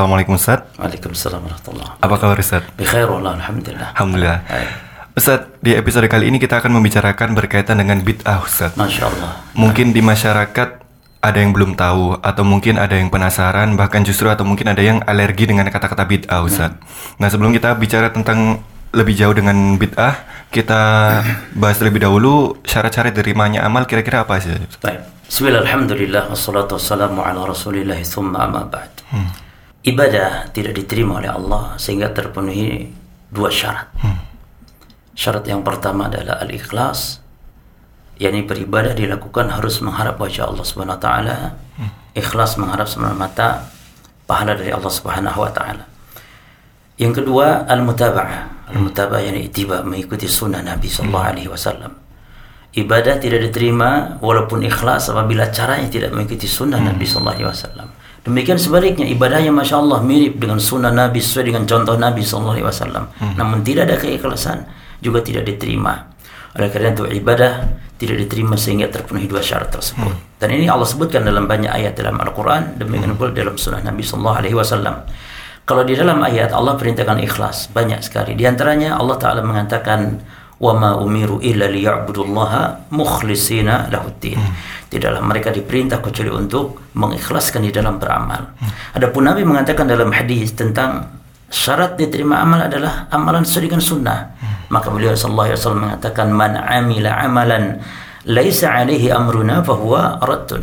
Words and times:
Assalamualaikum 0.00 0.40
Ustaz. 0.40 0.64
Waalaikumsalam 0.80 1.44
warahmatullahi 1.44 2.00
Apa 2.00 2.14
kabar 2.16 2.40
Ustaz? 2.40 2.64
Bikhair 2.72 3.04
wallah 3.04 3.36
alhamdulillah. 3.36 3.92
Alhamdulillah. 3.92 4.40
Baik. 4.48 4.68
Ustaz, 5.12 5.52
di 5.60 5.76
episode 5.76 6.08
kali 6.08 6.32
ini 6.32 6.40
kita 6.40 6.56
akan 6.56 6.72
membicarakan 6.72 7.36
berkaitan 7.36 7.76
dengan 7.76 8.00
bid'ah 8.00 8.40
Ustaz. 8.40 8.80
Masya 8.80 9.12
Allah. 9.12 9.44
Mungkin 9.52 9.92
di 9.92 10.00
masyarakat 10.00 10.68
ada 11.20 11.36
yang 11.36 11.52
belum 11.52 11.76
tahu 11.76 12.16
atau 12.16 12.42
mungkin 12.48 12.80
ada 12.80 12.96
yang 12.96 13.12
penasaran 13.12 13.76
bahkan 13.76 14.00
justru 14.00 14.32
atau 14.32 14.40
mungkin 14.40 14.72
ada 14.72 14.80
yang 14.80 15.04
alergi 15.04 15.44
dengan 15.44 15.68
kata-kata 15.68 16.08
bid'ah 16.08 16.48
Ustaz. 16.48 16.80
Nah, 17.20 17.28
sebelum 17.28 17.52
kita 17.52 17.76
bicara 17.76 18.08
tentang 18.08 18.64
lebih 18.96 19.12
jauh 19.12 19.36
dengan 19.36 19.76
bid'ah, 19.76 20.48
kita 20.48 20.80
bahas 21.52 21.76
terlebih 21.76 22.08
dahulu 22.08 22.56
syarat-syarat 22.64 23.12
diterimanya 23.12 23.68
amal 23.68 23.84
kira-kira 23.84 24.24
apa 24.24 24.40
sih? 24.40 24.56
Baik. 24.80 25.28
Bismillah, 25.28 25.60
alhamdulillah, 25.60 26.32
wassalatu 26.32 26.80
wassalamu 26.80 27.20
ala 27.20 27.44
rasulillah, 27.44 28.00
thumma 28.00 28.48
amma 28.48 28.64
ba'd. 28.64 28.88
Ibadah 29.80 30.52
tidak 30.52 30.76
diterima 30.76 31.24
oleh 31.24 31.32
Allah 31.32 31.80
sehingga 31.80 32.12
terpenuhi 32.12 32.92
dua 33.32 33.48
syarat. 33.48 33.88
Syarat 35.16 35.44
yang 35.48 35.64
pertama 35.64 36.12
adalah 36.12 36.36
al-ikhlas, 36.44 37.24
yakni 38.20 38.44
beribadah 38.44 38.92
dilakukan 38.92 39.48
harus 39.48 39.80
mengharap 39.80 40.20
wajah 40.20 40.52
Allah 40.52 40.64
Subhanahu 40.68 41.00
wa 41.00 41.02
taala, 41.02 41.38
ikhlas 42.12 42.60
mengharap 42.60 42.92
semata-mata 42.92 43.72
pahala 44.28 44.52
dari 44.52 44.68
Allah 44.68 44.92
Subhanahu 44.92 45.40
wa 45.40 45.52
taala. 45.52 45.84
Yang 47.00 47.24
kedua 47.24 47.64
al-mutaba'ah. 47.64 48.68
Al-mutaba'ah 48.76 49.32
yang 49.32 49.40
ittiba 49.40 49.80
mengikuti 49.80 50.28
sunnah 50.28 50.60
Nabi 50.60 50.92
sallallahu 50.92 51.26
alaihi 51.32 51.48
wasallam. 51.48 51.96
Ibadah 52.76 53.16
tidak 53.18 53.50
diterima 53.50 54.20
walaupun 54.20 54.62
ikhlas 54.62 55.08
apabila 55.08 55.48
caranya 55.50 55.88
tidak 55.88 56.12
mengikuti 56.12 56.44
sunnah 56.44 56.78
Nabi 56.78 57.02
sallallahu 57.08 57.34
alaihi 57.40 57.48
wasallam. 57.48 57.88
Demikian 58.20 58.60
sebaliknya 58.60 59.08
ibadahnya 59.08 59.48
masya 59.48 59.80
Allah 59.80 60.04
mirip 60.04 60.36
dengan 60.36 60.60
sunnah 60.60 60.92
Nabi 60.92 61.24
sesuai 61.24 61.44
dengan 61.48 61.64
contoh 61.64 61.96
Nabi 61.96 62.20
sallallahu 62.20 62.54
alaihi 62.60 62.68
wasallam. 62.68 63.04
Namun 63.40 63.64
tidak 63.64 63.88
ada 63.88 63.96
keikhlasan 63.96 64.68
juga 65.00 65.24
tidak 65.24 65.48
diterima. 65.48 66.12
Oleh 66.52 66.68
karena 66.68 66.92
itu 66.92 67.08
ibadah 67.08 67.52
tidak 67.96 68.16
diterima 68.26 68.60
sehingga 68.60 68.92
terpenuhi 68.92 69.24
dua 69.24 69.40
syarat 69.40 69.72
tersebut. 69.72 70.36
Dan 70.36 70.48
ini 70.52 70.68
Allah 70.68 70.88
sebutkan 70.88 71.24
dalam 71.24 71.48
banyak 71.48 71.68
ayat 71.68 71.96
dalam 71.96 72.16
Al-Quran, 72.20 72.80
demikian 72.80 73.16
pula 73.16 73.32
dalam 73.32 73.56
sunnah 73.56 73.80
Nabi 73.80 74.04
sallallahu 74.04 74.36
alaihi 74.40 74.56
wasallam. 74.56 75.04
Kalau 75.64 75.86
di 75.86 75.94
dalam 75.94 76.18
ayat 76.20 76.50
Allah 76.50 76.74
perintahkan 76.74 77.20
ikhlas 77.24 77.70
banyak 77.70 78.02
sekali. 78.02 78.34
Di 78.34 78.44
antaranya 78.48 78.98
Allah 78.98 79.16
Taala 79.20 79.40
mengatakan 79.44 80.18
wa 80.60 80.72
ma 80.76 80.90
umiru 81.00 81.40
illa 81.40 81.66
liya'budullaha 81.66 82.92
mukhlishina 82.92 83.88
lahuddin. 83.88 84.36
Tidaklah 84.92 85.24
mereka 85.24 85.48
diperintah 85.48 86.04
kecuali 86.04 86.28
untuk 86.28 86.92
mengikhlaskan 86.92 87.64
di 87.64 87.72
dalam 87.72 87.96
beramal. 87.96 88.52
Adapun 88.92 89.24
Nabi 89.24 89.42
mengatakan 89.48 89.88
dalam 89.88 90.12
hadis 90.12 90.52
tentang 90.52 91.08
syarat 91.48 91.96
diterima 91.96 92.44
amal 92.44 92.60
adalah 92.60 93.08
amalan 93.08 93.42
sesuai 93.42 93.72
dengan 93.72 93.82
sunnah. 93.82 94.20
Maka 94.70 94.92
beliau 94.92 95.16
sallallahu 95.16 95.48
alaihi 95.50 95.58
wasallam 95.58 95.82
mengatakan 95.88 96.26
man 96.30 96.52
amila 96.54 97.10
amalan 97.24 97.64
laisa 98.28 98.70
alaihi 98.70 99.08
amruna 99.10 99.64
fahuwa 99.64 100.20
raddun. 100.20 100.62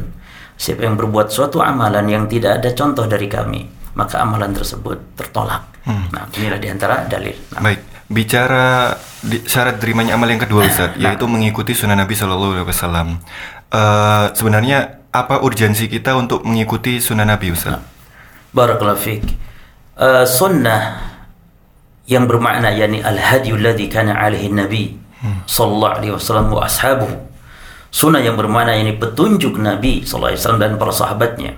Siapa 0.58 0.86
yang 0.86 0.96
berbuat 0.98 1.30
suatu 1.30 1.62
amalan 1.62 2.06
yang 2.10 2.24
tidak 2.30 2.62
ada 2.62 2.74
contoh 2.74 3.06
dari 3.06 3.30
kami, 3.30 3.68
maka 3.98 4.22
amalan 4.22 4.54
tersebut 4.54 5.18
tertolak. 5.18 5.70
Nah, 5.88 6.28
inilah 6.34 6.60
di 6.60 6.68
antara 6.68 7.06
dalil. 7.06 7.36
Nah, 7.54 7.62
Baik, 7.62 7.80
bicara 8.08 8.96
di, 9.20 9.44
syarat 9.44 9.84
terimanya 9.84 10.16
amal 10.16 10.32
yang 10.32 10.40
kedua 10.40 10.64
Ustaz, 10.68 10.96
yaitu 10.96 11.28
mengikuti 11.28 11.76
sunnah 11.76 11.96
Nabi 12.00 12.16
Shallallahu 12.16 12.54
Alaihi 12.56 12.68
Wasallam. 12.68 13.08
Eh, 13.68 14.26
sebenarnya 14.32 15.04
apa 15.12 15.44
urgensi 15.44 15.92
kita 15.92 16.16
untuk 16.16 16.48
mengikuti 16.48 17.04
sunnah 17.04 17.28
Nabi 17.28 17.52
Ustaz? 17.52 17.84
Barakallahu 18.56 19.00
fiik. 19.00 19.26
Eh, 20.00 20.26
sunnah 20.26 21.04
yang 22.08 22.24
bermakna 22.24 22.72
yakni 22.72 23.04
al-hadi 23.04 23.52
alladhi 23.52 23.92
kana 23.92 24.16
alaihi 24.16 24.48
nabi 24.48 24.96
sallallahu 25.44 26.00
alaihi 26.00 26.14
wasallam 26.16 26.48
wa 26.56 26.64
ashabuhu. 26.64 27.16
Sunnah 27.92 28.24
yang 28.24 28.40
bermakna 28.40 28.76
yakni 28.76 28.96
petunjuk 29.00 29.60
Nabi 29.60 30.04
sallallahu 30.04 30.36
alaihi 30.36 30.42
wasallam 30.44 30.62
dan 30.64 30.72
para 30.80 30.94
sahabatnya. 30.96 31.52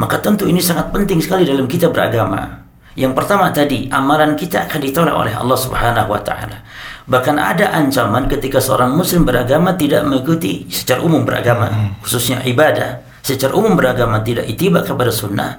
Maka 0.00 0.16
tentu 0.20 0.48
ini 0.48 0.58
sangat 0.58 0.88
penting 0.90 1.20
sekali 1.20 1.44
dalam 1.44 1.68
kita 1.68 1.92
beragama. 1.92 2.61
Yang 2.92 3.12
pertama 3.16 3.48
tadi, 3.48 3.88
amalan 3.88 4.36
kita 4.36 4.68
akan 4.68 4.80
ditolak 4.84 5.16
oleh 5.16 5.32
Allah 5.32 5.58
Subhanahu 5.58 6.12
wa 6.12 6.20
taala. 6.20 6.60
Bahkan 7.08 7.36
ada 7.40 7.72
ancaman 7.72 8.28
ketika 8.28 8.60
seorang 8.60 8.92
muslim 8.92 9.24
beragama 9.24 9.72
tidak 9.74 10.04
mengikuti 10.04 10.68
secara 10.68 11.00
umum 11.00 11.24
beragama, 11.24 11.96
khususnya 12.04 12.44
ibadah, 12.44 13.00
secara 13.24 13.56
umum 13.56 13.74
beragama 13.74 14.20
tidak 14.20 14.44
itiba 14.44 14.84
kepada 14.84 15.08
sunnah, 15.08 15.56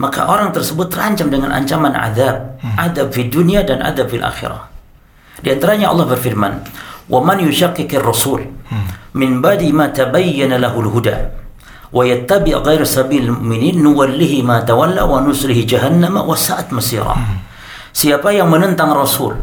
maka 0.00 0.24
orang 0.24 0.56
tersebut 0.56 0.88
terancam 0.88 1.28
dengan 1.28 1.52
ancaman 1.52 1.92
azab, 1.92 2.56
azab 2.80 3.12
di 3.12 3.28
dunia 3.28 3.60
dan 3.60 3.84
azab 3.84 4.08
fil 4.08 4.24
akhirah. 4.24 4.72
Di 5.44 5.52
antaranya 5.52 5.92
Allah 5.92 6.08
berfirman, 6.08 6.52
"Wa 7.12 7.20
man 7.20 7.44
yushakkikir 7.44 8.00
rasul 8.00 8.48
min 9.12 9.44
ba'di 9.44 9.68
ma 9.76 9.92
tabayyana 9.92 10.56
lahul 10.56 10.88
huda 10.88 11.39
yattabi' 11.92 12.54
ghayra 12.54 12.86
sabilil 12.86 13.34
mu'minin 13.34 13.82
nuwallihi 13.82 14.46
ma 14.46 14.62
tawalla 14.62 15.06
wa 15.06 15.18
nuslihi 15.22 15.66
jahannam 15.66 16.22
wa 16.22 16.34
sa'at 16.34 16.70
masira." 16.70 17.14
Siapa 17.90 18.30
yang 18.30 18.46
menentang 18.46 18.94
rasul? 18.94 19.34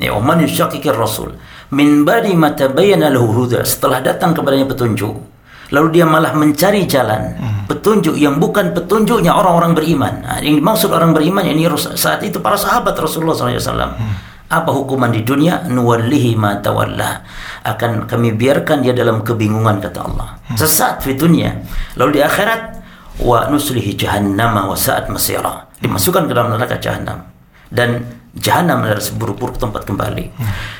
Ya, 0.00 0.16
man 0.16 0.40
yushakkikir 0.40 0.96
rasul. 0.96 1.36
Min 1.74 2.08
ba'di 2.08 2.32
ma 2.32 2.56
tabayyana 2.56 3.12
lahul 3.12 3.44
huda. 3.44 3.66
Setelah 3.66 4.00
datang 4.00 4.32
kepadanya 4.32 4.64
petunjuk 4.64 5.38
lalu 5.68 6.00
dia 6.00 6.06
malah 6.08 6.32
mencari 6.32 6.88
jalan. 6.88 7.36
Petunjuk 7.68 8.16
yang 8.16 8.40
bukan 8.40 8.72
petunjuknya 8.72 9.36
orang-orang 9.36 9.76
beriman. 9.76 10.24
Nah, 10.24 10.40
yang 10.40 10.56
dimaksud 10.56 10.88
orang 10.88 11.12
beriman 11.12 11.44
ini 11.44 11.68
saat 11.76 12.24
itu 12.24 12.40
para 12.40 12.56
sahabat 12.56 12.96
Rasulullah 12.96 13.36
SAW. 13.36 13.92
Apa 14.48 14.72
hukuman 14.72 15.12
di 15.12 15.20
dunia? 15.20 15.68
Nuwallihi 15.68 16.32
ma 16.32 16.56
tawalla. 16.56 17.20
Akan 17.68 18.08
kami 18.08 18.32
biarkan 18.32 18.80
dia 18.80 18.96
dalam 18.96 19.20
kebingungan 19.20 19.76
kata 19.84 20.00
Allah. 20.00 20.40
Sesat 20.56 21.04
di 21.04 21.12
dunia. 21.12 21.52
Lalu 22.00 22.16
di 22.16 22.20
akhirat 22.24 22.62
wa 23.20 23.44
nuslihi 23.52 23.92
jahannama 23.92 24.64
wa 24.64 24.72
sa'at 24.72 25.12
masira. 25.12 25.68
Dimasukkan 25.84 26.24
ke 26.24 26.32
dalam 26.32 26.56
neraka 26.56 26.80
jahanam. 26.80 27.28
Dan 27.68 28.00
jahanam 28.32 28.88
adalah 28.88 29.04
seburuk-buruk 29.04 29.60
tempat 29.60 29.84
kembali. 29.84 30.32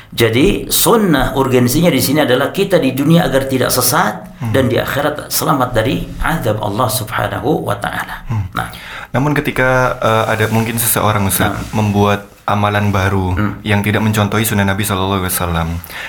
Jadi 0.09 0.65
sunnah 0.73 1.37
urgensinya 1.37 1.93
di 1.93 2.01
sini 2.01 2.25
adalah 2.25 2.49
kita 2.49 2.81
di 2.81 2.97
dunia 2.97 3.29
agar 3.29 3.45
tidak 3.45 3.69
sesat 3.69 4.41
dan 4.49 4.65
di 4.65 4.81
akhirat 4.81 5.29
selamat 5.29 5.69
dari 5.77 6.09
azab 6.25 6.57
Allah 6.57 6.89
Subhanahu 6.89 7.69
wa 7.69 7.77
taala. 7.77 8.25
Nah, 8.57 8.73
Namun 9.13 9.37
ketika 9.37 9.93
eh, 10.01 10.25
ada 10.33 10.45
mungkin 10.49 10.81
seseorang 10.81 11.29
Ustaz 11.29 11.53
membuat 11.77 12.25
amalan 12.49 12.89
baru 12.89 13.37
yang 13.61 13.85
tidak 13.85 14.01
mencontohi 14.01 14.43
sunnah 14.43 14.65
Nabi 14.65 14.81
Shallallahu 14.81 15.21
Alaihi 15.21 15.31
Wasallam, 15.31 15.67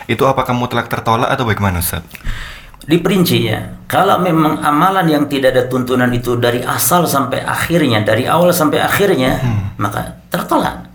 itu 0.09 0.25
apakah 0.25 0.57
mutlak 0.57 0.89
tertolak 0.89 1.29
atau 1.29 1.45
bagaimana 1.45 1.85
Ustaz? 1.85 2.03
diperinci 2.91 3.39
ya. 3.47 3.61
Kalau 3.87 4.19
memang 4.23 4.63
amalan 4.63 5.07
yang 5.07 5.25
tidak 5.31 5.55
ada 5.55 5.65
tuntunan 5.71 6.11
itu 6.11 6.39
dari 6.39 6.63
asal 6.67 7.07
sampai 7.07 7.43
akhirnya, 7.43 8.03
dari 8.03 8.25
awal 8.25 8.51
sampai 8.55 8.83
akhirnya, 8.83 9.39
maka 9.79 10.19
tertolak. 10.31 10.91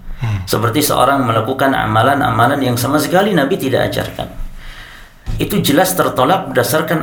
Seperti 0.50 0.82
seorang 0.82 1.22
melakukan 1.22 1.76
amalan-amalan 1.76 2.58
yang 2.58 2.78
sama 2.80 2.98
sekali 2.98 3.36
Nabi 3.36 3.62
tidak 3.62 3.94
ajarkan. 3.94 4.28
Itu 5.38 5.62
jelas 5.62 5.94
tertolak 5.94 6.50
berdasarkan 6.50 7.00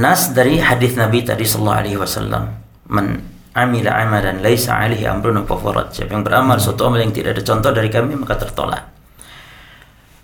nas 0.00 0.32
dari 0.34 0.58
hadis 0.58 0.96
Nabi 0.98 1.22
tadi 1.22 1.46
sallallahu 1.46 1.78
alaihi 1.78 1.98
wasallam. 2.00 2.50
Man 2.90 3.22
amila 3.54 3.90
amalan 3.98 4.42
laisa 4.42 4.78
alaihi 4.78 5.06
amruna 5.06 5.42
fawarat. 5.42 5.94
Siapa 5.94 6.14
yang 6.14 6.22
beramal 6.22 6.58
suatu 6.62 6.86
amal 6.86 7.02
yang 7.02 7.10
tidak 7.10 7.38
ada 7.38 7.42
contoh 7.42 7.70
dari 7.74 7.90
kami 7.90 8.14
maka 8.14 8.38
tertolak. 8.38 8.84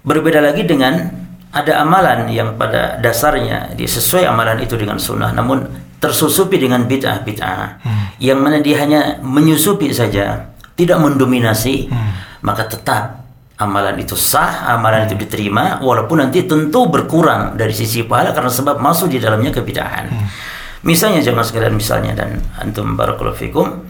Berbeda 0.07 0.39
lagi 0.39 0.63
dengan 0.63 1.27
ada 1.57 1.73
amalan 1.81 2.29
yang 2.29 2.55
pada 2.61 3.01
dasarnya 3.01 3.73
dia 3.73 3.89
sesuai 3.89 4.29
amalan 4.29 4.61
itu 4.61 4.77
dengan 4.77 5.01
sunnah 5.01 5.33
namun 5.33 5.65
tersusupi 5.97 6.61
dengan 6.61 6.85
bid'ah-bid'ah 6.85 7.81
yang 8.21 8.37
mana 8.37 8.61
dia 8.61 8.77
hanya 8.85 9.17
menyusupi 9.25 9.89
saja 9.89 10.53
tidak 10.77 11.01
mendominasi 11.01 11.89
maka 12.45 12.69
tetap 12.69 13.25
amalan 13.57 13.97
itu 13.97 14.13
sah 14.13 14.69
amalan 14.77 15.09
itu 15.09 15.17
diterima 15.17 15.81
walaupun 15.81 16.29
nanti 16.29 16.45
tentu 16.45 16.93
berkurang 16.93 17.57
dari 17.57 17.73
sisi 17.73 18.05
pahala 18.05 18.37
karena 18.37 18.53
sebab 18.53 18.77
masuk 18.77 19.09
di 19.09 19.17
dalamnya 19.17 19.49
kebid'ahan 19.57 20.13
misalnya 20.87 21.21
jangan 21.21 21.43
sekalian 21.43 21.75
misalnya 21.75 22.15
dan 22.15 22.39
antum 22.63 22.95
barakallahu 22.95 23.35
fikum 23.35 23.83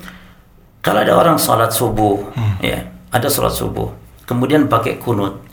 kalau 0.80 0.98
ada 1.04 1.12
orang 1.12 1.36
salat 1.36 1.70
subuh 1.70 2.32
ya 2.64 2.88
ada 3.12 3.28
salat 3.28 3.52
subuh 3.52 3.92
kemudian 4.24 4.66
pakai 4.66 4.96
kunut 4.96 5.46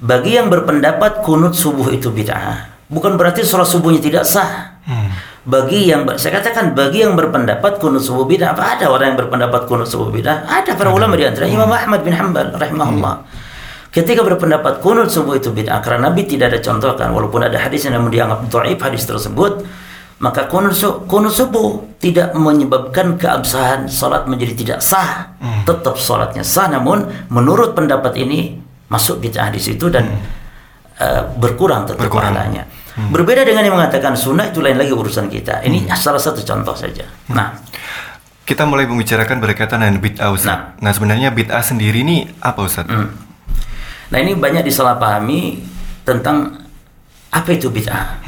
bagi 0.00 0.40
yang 0.40 0.48
berpendapat 0.48 1.20
kunut 1.20 1.52
subuh 1.52 1.92
itu 1.92 2.08
bid'ah, 2.08 2.88
bukan 2.88 3.20
berarti 3.20 3.44
sholat 3.44 3.68
subuhnya 3.68 4.00
tidak 4.00 4.24
sah. 4.24 4.80
Bagi 5.44 5.92
yang 5.92 6.08
saya 6.16 6.40
katakan 6.40 6.72
bagi 6.72 7.04
yang 7.04 7.20
berpendapat 7.20 7.76
kunut 7.76 8.00
subuh 8.00 8.24
bid'ah, 8.24 8.56
apa 8.56 8.80
ada 8.80 8.88
orang 8.88 9.12
yang 9.12 9.18
berpendapat 9.20 9.68
kunut 9.68 9.84
subuh 9.84 10.08
bid'ah? 10.08 10.48
Ada 10.48 10.72
para 10.72 10.88
ulama 10.88 11.20
di 11.20 11.28
antara 11.28 11.44
Imam 11.44 11.68
Ahmad 11.68 12.00
bin 12.00 12.16
Hanbal 12.16 12.48
rahimahullah. 12.56 13.28
Ketika 13.92 14.24
berpendapat 14.24 14.80
kunut 14.80 15.12
subuh 15.12 15.36
itu 15.36 15.52
bid'ah 15.52 15.84
karena 15.84 16.08
Nabi 16.08 16.24
tidak 16.24 16.56
ada 16.56 16.60
contohkan 16.64 17.12
walaupun 17.12 17.44
ada 17.44 17.60
hadis 17.60 17.84
yang 17.84 18.00
namun 18.00 18.08
dianggap 18.08 18.48
dhaif 18.48 18.80
hadis 18.80 19.04
tersebut 19.04 19.68
maka 20.20 20.44
subuh 21.32 21.96
tidak 21.96 22.36
menyebabkan 22.36 23.16
keabsahan 23.16 23.88
salat 23.88 24.28
menjadi 24.28 24.52
tidak 24.52 24.78
sah. 24.84 25.32
Tetap 25.64 25.96
salatnya 25.96 26.44
sah 26.44 26.68
namun 26.68 27.08
menurut 27.32 27.72
pendapat 27.72 28.20
ini 28.20 28.60
masuk 28.92 29.24
bid'ah 29.24 29.48
di 29.48 29.60
situ 29.60 29.88
dan 29.88 30.06
berkurang 31.40 31.88
tentu 31.88 32.04
Berkurang. 32.04 32.36
pahalanya. 32.36 32.68
Berbeda 33.00 33.48
dengan 33.48 33.64
yang 33.64 33.80
mengatakan 33.80 34.12
sunnah 34.12 34.52
itu 34.52 34.60
lain 34.60 34.76
lagi 34.76 34.92
urusan 34.92 35.32
kita. 35.32 35.64
Ini 35.64 35.88
salah 35.96 36.20
satu 36.20 36.44
contoh 36.44 36.76
saja. 36.76 37.08
Nah, 37.32 37.56
Kita 38.44 38.66
mulai 38.66 38.82
membicarakan 38.82 39.38
berkaitan 39.38 39.78
dengan 39.78 40.02
bid'ah 40.02 40.28
Ustaz. 40.34 40.50
Nah. 40.50 40.74
Nah, 40.82 40.90
sebenarnya 40.90 41.30
bid'ah 41.30 41.62
sendiri 41.62 42.02
ini 42.02 42.26
apa 42.42 42.66
Ustaz? 42.66 42.82
Nah 44.10 44.18
ini 44.18 44.34
banyak 44.34 44.66
disalahpahami 44.66 45.62
tentang 46.02 46.58
apa 47.30 47.48
itu 47.54 47.70
bid'ah. 47.70 48.18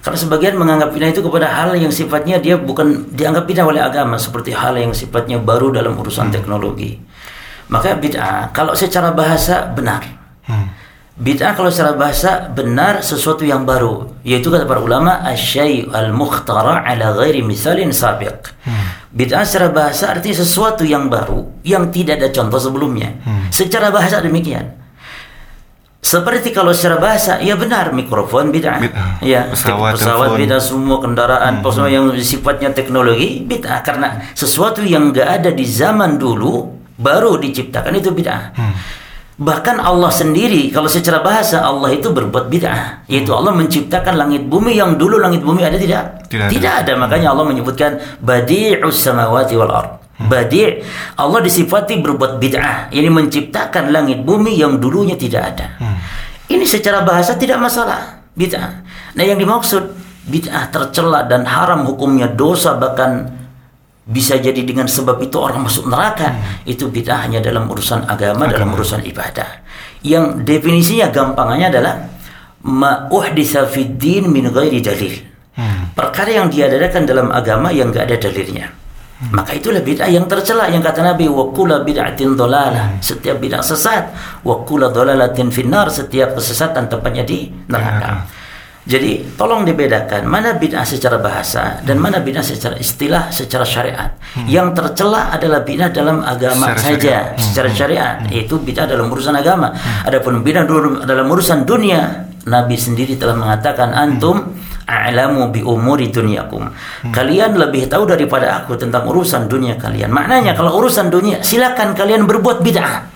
Karena 0.00 0.16
sebagian 0.16 0.56
menganggap 0.56 0.96
bid'ah 0.96 1.12
itu 1.12 1.20
kepada 1.20 1.44
hal 1.44 1.76
yang 1.76 1.92
sifatnya 1.92 2.40
dia 2.40 2.56
bukan 2.56 3.12
dianggap 3.12 3.44
bid'ah 3.44 3.68
oleh 3.68 3.84
agama 3.84 4.16
seperti 4.16 4.56
hal 4.56 4.72
yang 4.80 4.96
sifatnya 4.96 5.36
baru 5.36 5.68
dalam 5.68 5.92
urusan 5.92 6.32
teknologi. 6.32 6.96
Maka 7.68 8.00
bid'ah 8.00 8.48
kalau 8.56 8.72
secara 8.72 9.12
bahasa 9.12 9.68
benar. 9.68 10.00
Bid'ah 11.20 11.52
kalau 11.52 11.68
secara 11.68 11.92
bahasa 12.00 12.48
benar 12.48 13.04
sesuatu 13.04 13.44
yang 13.44 13.68
baru, 13.68 14.08
yaitu 14.24 14.48
kata 14.48 14.64
para 14.64 14.80
ulama 14.80 15.20
asyai 15.20 15.84
al-mukhtara 15.92 16.80
ala 16.80 17.12
ghairi 17.20 17.44
misalin 17.44 17.92
sabiq. 17.92 18.56
Bid'ah 19.12 19.44
secara 19.44 19.68
bahasa 19.68 20.16
artinya 20.16 20.40
sesuatu 20.40 20.80
yang 20.80 21.12
baru 21.12 21.44
yang 21.60 21.92
tidak 21.92 22.24
ada 22.24 22.32
contoh 22.32 22.56
sebelumnya. 22.56 23.20
Secara 23.52 23.92
bahasa 23.92 24.24
demikian. 24.24 24.79
Seperti 26.00 26.48
kalau 26.56 26.72
secara 26.72 26.96
bahasa, 26.96 27.36
ya 27.44 27.60
benar 27.60 27.92
mikrofon 27.92 28.48
bid'ah. 28.48 28.80
Bid'ah. 28.80 29.20
Ya, 29.20 29.52
Pesawat, 29.52 30.00
pesawat 30.00 30.32
bid'ah 30.32 30.56
semua 30.56 30.96
kendaraan, 30.96 31.60
pesawat 31.60 31.92
yang 31.92 32.08
sifatnya 32.16 32.72
teknologi 32.72 33.44
bid'ah 33.44 33.84
karena 33.84 34.16
sesuatu 34.32 34.80
yang 34.80 35.12
enggak 35.12 35.28
ada 35.28 35.52
di 35.52 35.62
zaman 35.68 36.16
dulu 36.16 36.72
baru 36.96 37.36
diciptakan 37.36 38.00
itu 38.00 38.16
bid'ah. 38.16 38.56
Bahkan 39.40 39.76
Allah 39.80 40.12
sendiri 40.12 40.68
kalau 40.72 40.88
secara 40.88 41.20
bahasa 41.20 41.64
Allah 41.64 41.92
itu 41.92 42.08
berbuat 42.08 42.48
bid'ah, 42.48 43.04
yaitu 43.04 43.36
Allah 43.36 43.52
menciptakan 43.52 44.16
langit 44.16 44.48
bumi 44.48 44.80
yang 44.80 44.96
dulu 44.96 45.20
langit 45.20 45.44
bumi 45.44 45.64
ada 45.64 45.76
tidak? 45.76 46.28
Tidak 46.32 46.48
ada. 46.48 46.80
ada. 46.80 46.92
Makanya 46.96 47.32
Allah 47.32 47.44
menyebutkan 47.44 48.00
badi'us 48.24 49.00
samawati 49.00 49.52
wal 49.56 49.72
ard. 49.72 49.99
Badi' 50.20 50.84
Allah 51.16 51.40
disifati 51.40 51.96
berbuat 51.96 52.36
bid'ah, 52.36 52.92
ini 52.92 53.08
menciptakan 53.08 53.88
langit 53.88 54.20
bumi 54.20 54.52
yang 54.52 54.76
dulunya 54.76 55.16
tidak 55.16 55.56
ada. 55.56 55.66
Ini 56.44 56.60
secara 56.68 57.00
bahasa 57.00 57.40
tidak 57.40 57.56
masalah, 57.56 58.20
bid'ah. 58.36 58.84
Nah, 59.16 59.24
yang 59.24 59.40
dimaksud 59.40 59.96
bid'ah 60.28 60.68
tercela 60.68 61.24
dan 61.24 61.48
haram 61.48 61.88
hukumnya 61.88 62.28
dosa 62.28 62.76
bahkan 62.76 63.32
bisa 64.04 64.36
jadi 64.36 64.60
dengan 64.60 64.84
sebab 64.84 65.16
itu 65.24 65.40
orang 65.40 65.64
masuk 65.64 65.88
neraka 65.88 66.36
itu 66.68 66.92
bid'ah 66.92 67.24
hanya 67.24 67.40
dalam 67.40 67.64
urusan 67.64 68.04
agama, 68.04 68.44
dalam 68.44 68.76
urusan 68.76 69.00
ibadah. 69.08 69.64
Yang 70.04 70.44
definisinya 70.44 71.08
gampangannya 71.08 71.72
adalah 71.72 71.94
ma 72.68 73.08
uhditsa 73.08 73.64
fid 73.72 73.96
din 73.96 74.28
min 74.28 74.52
ghairi 74.52 74.84
dalil. 74.84 75.16
Perkara 75.96 76.28
yang 76.28 76.52
diadakan 76.52 77.08
dalam 77.08 77.28
agama 77.32 77.72
yang 77.72 77.88
enggak 77.88 78.04
ada 78.08 78.16
dalilnya 78.28 78.79
maka 79.28 79.52
itulah 79.52 79.84
bid'ah 79.84 80.08
yang 80.08 80.24
tercela 80.24 80.72
yang 80.72 80.80
kata 80.80 81.04
Nabi 81.04 81.28
wa 81.28 81.52
kullu 81.52 81.76
bid'atin 81.84 82.32
dhalalah. 82.32 82.96
Setiap 83.04 83.36
bid'ah 83.36 83.60
sesat 83.60 84.08
wa 84.40 84.64
kullu 84.64 84.88
dhalalatin 84.88 85.52
finnar. 85.52 85.92
Setiap 85.92 86.40
kesesatan 86.40 86.88
tempatnya 86.88 87.28
di 87.28 87.52
neraka. 87.68 88.24
Jadi 88.88 89.36
tolong 89.36 89.68
dibedakan 89.68 90.24
mana 90.24 90.56
bid'ah 90.56 90.88
secara 90.88 91.20
bahasa 91.20 91.84
dan 91.84 92.00
mana 92.00 92.24
bid'ah 92.24 92.40
secara 92.40 92.80
istilah, 92.80 93.28
secara 93.28 93.68
syariat. 93.68 94.16
Yang 94.48 94.72
tercela 94.72 95.28
adalah 95.36 95.60
bid'ah 95.68 95.92
dalam 95.92 96.24
agama 96.24 96.72
Secara 96.72 96.80
saja, 96.80 96.96
syariat. 96.96 97.24
secara 97.36 97.68
syariat, 97.76 98.16
yaitu 98.32 98.56
bid'ah 98.56 98.88
dalam 98.88 99.12
urusan 99.12 99.36
agama. 99.36 99.76
Adapun 100.08 100.40
bid'ah 100.40 100.64
dalam 101.04 101.28
urusan 101.28 101.68
dunia, 101.68 102.24
Nabi 102.48 102.80
sendiri 102.80 103.20
telah 103.20 103.36
mengatakan 103.36 103.92
antum 103.92 104.56
a'lamu 104.90 105.54
bi 105.54 105.62
umuri 105.62 106.10
dunyakum. 106.10 106.66
Kalian 107.14 107.54
lebih 107.54 107.86
tahu 107.86 108.10
daripada 108.10 108.58
aku 108.58 108.74
tentang 108.74 109.06
urusan 109.06 109.46
dunia 109.46 109.78
kalian. 109.78 110.10
Maknanya 110.10 110.58
kalau 110.58 110.82
urusan 110.82 111.06
dunia, 111.06 111.38
silakan 111.46 111.94
kalian 111.94 112.26
berbuat 112.26 112.58
bid'ah. 112.66 113.06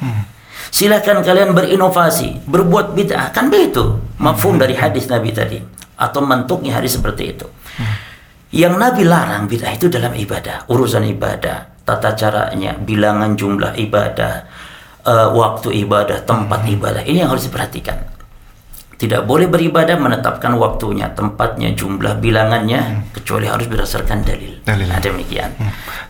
Silakan 0.70 1.22
kalian 1.26 1.54
berinovasi, 1.54 2.46
berbuat 2.46 2.94
bid'ah. 2.94 3.34
Kan 3.34 3.50
begitu 3.50 3.98
mafhum 4.22 4.58
dari 4.58 4.78
hadis 4.78 5.10
Nabi 5.10 5.34
tadi 5.34 5.58
atau 5.98 6.22
mantuknya 6.22 6.78
hadis 6.78 6.98
seperti 6.98 7.34
itu. 7.34 7.46
Yang 8.54 8.74
Nabi 8.78 9.02
larang 9.02 9.50
bid'ah 9.50 9.74
itu 9.74 9.90
dalam 9.90 10.14
ibadah, 10.14 10.70
urusan 10.70 11.02
ibadah, 11.10 11.82
tata 11.82 12.14
caranya, 12.14 12.78
bilangan 12.78 13.34
jumlah 13.34 13.74
ibadah, 13.74 14.46
eh, 15.02 15.28
waktu 15.34 15.74
ibadah, 15.82 16.22
tempat 16.22 16.62
ibadah. 16.62 17.02
Ini 17.02 17.26
yang 17.26 17.34
harus 17.34 17.50
diperhatikan. 17.50 18.13
Tidak 18.94 19.26
boleh 19.26 19.46
beribadah 19.46 19.98
menetapkan 19.98 20.54
waktunya, 20.54 21.10
tempatnya, 21.10 21.74
jumlah 21.74 22.14
bilangannya, 22.18 23.02
kecuali 23.10 23.44
harus 23.44 23.66
berdasarkan 23.66 24.22
dalil. 24.22 24.54
Dalil. 24.62 24.86
Nah, 24.86 24.98
demikian. 24.98 25.50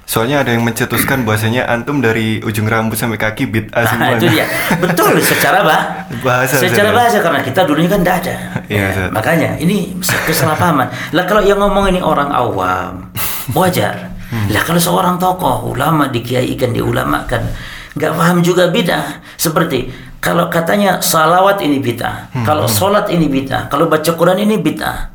Soalnya 0.05 0.45
ada 0.45 0.53
yang 0.53 0.63
mencetuskan 0.63 1.25
bahwasanya 1.25 1.65
antum 1.65 1.99
dari 1.99 2.39
ujung 2.39 2.69
rambut 2.69 2.95
sampai 2.95 3.17
kaki 3.17 3.49
bid'ah 3.49 3.73
Nah, 3.73 3.89
semua. 3.89 4.09
itu 4.15 4.27
dia. 4.29 4.45
Betul 4.77 5.17
secara 5.33 5.65
bah 5.65 5.83
Bahasa, 6.21 6.61
secara 6.61 6.93
bahasa 6.93 7.19
karena 7.19 7.41
kita 7.41 7.65
dulunya 7.65 7.89
kan 7.89 8.05
tidak 8.05 8.17
ada. 8.21 8.35
Iya, 8.69 8.77
Ya, 8.77 8.87
Ustaz. 8.93 9.11
makanya 9.11 9.51
ini 9.57 9.97
kesalahpahaman. 10.29 10.87
lah 11.11 11.25
kalau 11.25 11.41
yang 11.41 11.57
ngomong 11.59 11.89
ini 11.89 11.99
orang 11.99 12.29
awam, 12.31 13.09
wajar. 13.57 14.13
Hmm. 14.29 14.53
Lah 14.53 14.61
kalau 14.61 14.79
seorang 14.79 15.17
tokoh 15.17 15.73
ulama 15.73 16.07
dikiaikan 16.07 16.71
diulamakan, 16.71 17.49
nggak 17.97 18.13
paham 18.13 18.45
juga 18.45 18.69
bid'ah. 18.69 19.25
Seperti 19.35 19.89
kalau 20.25 20.49
katanya 20.49 20.97
salawat 20.99 21.61
ini 21.61 21.79
bid'ah, 21.79 22.33
Hmm. 22.33 22.43
kalau 22.43 22.65
sholat 22.65 23.13
ini 23.13 23.29
bid'ah, 23.29 23.69
kalau 23.69 23.85
baca 23.87 24.09
Quran 24.09 24.41
ini 24.41 24.57
bid'ah. 24.57 25.13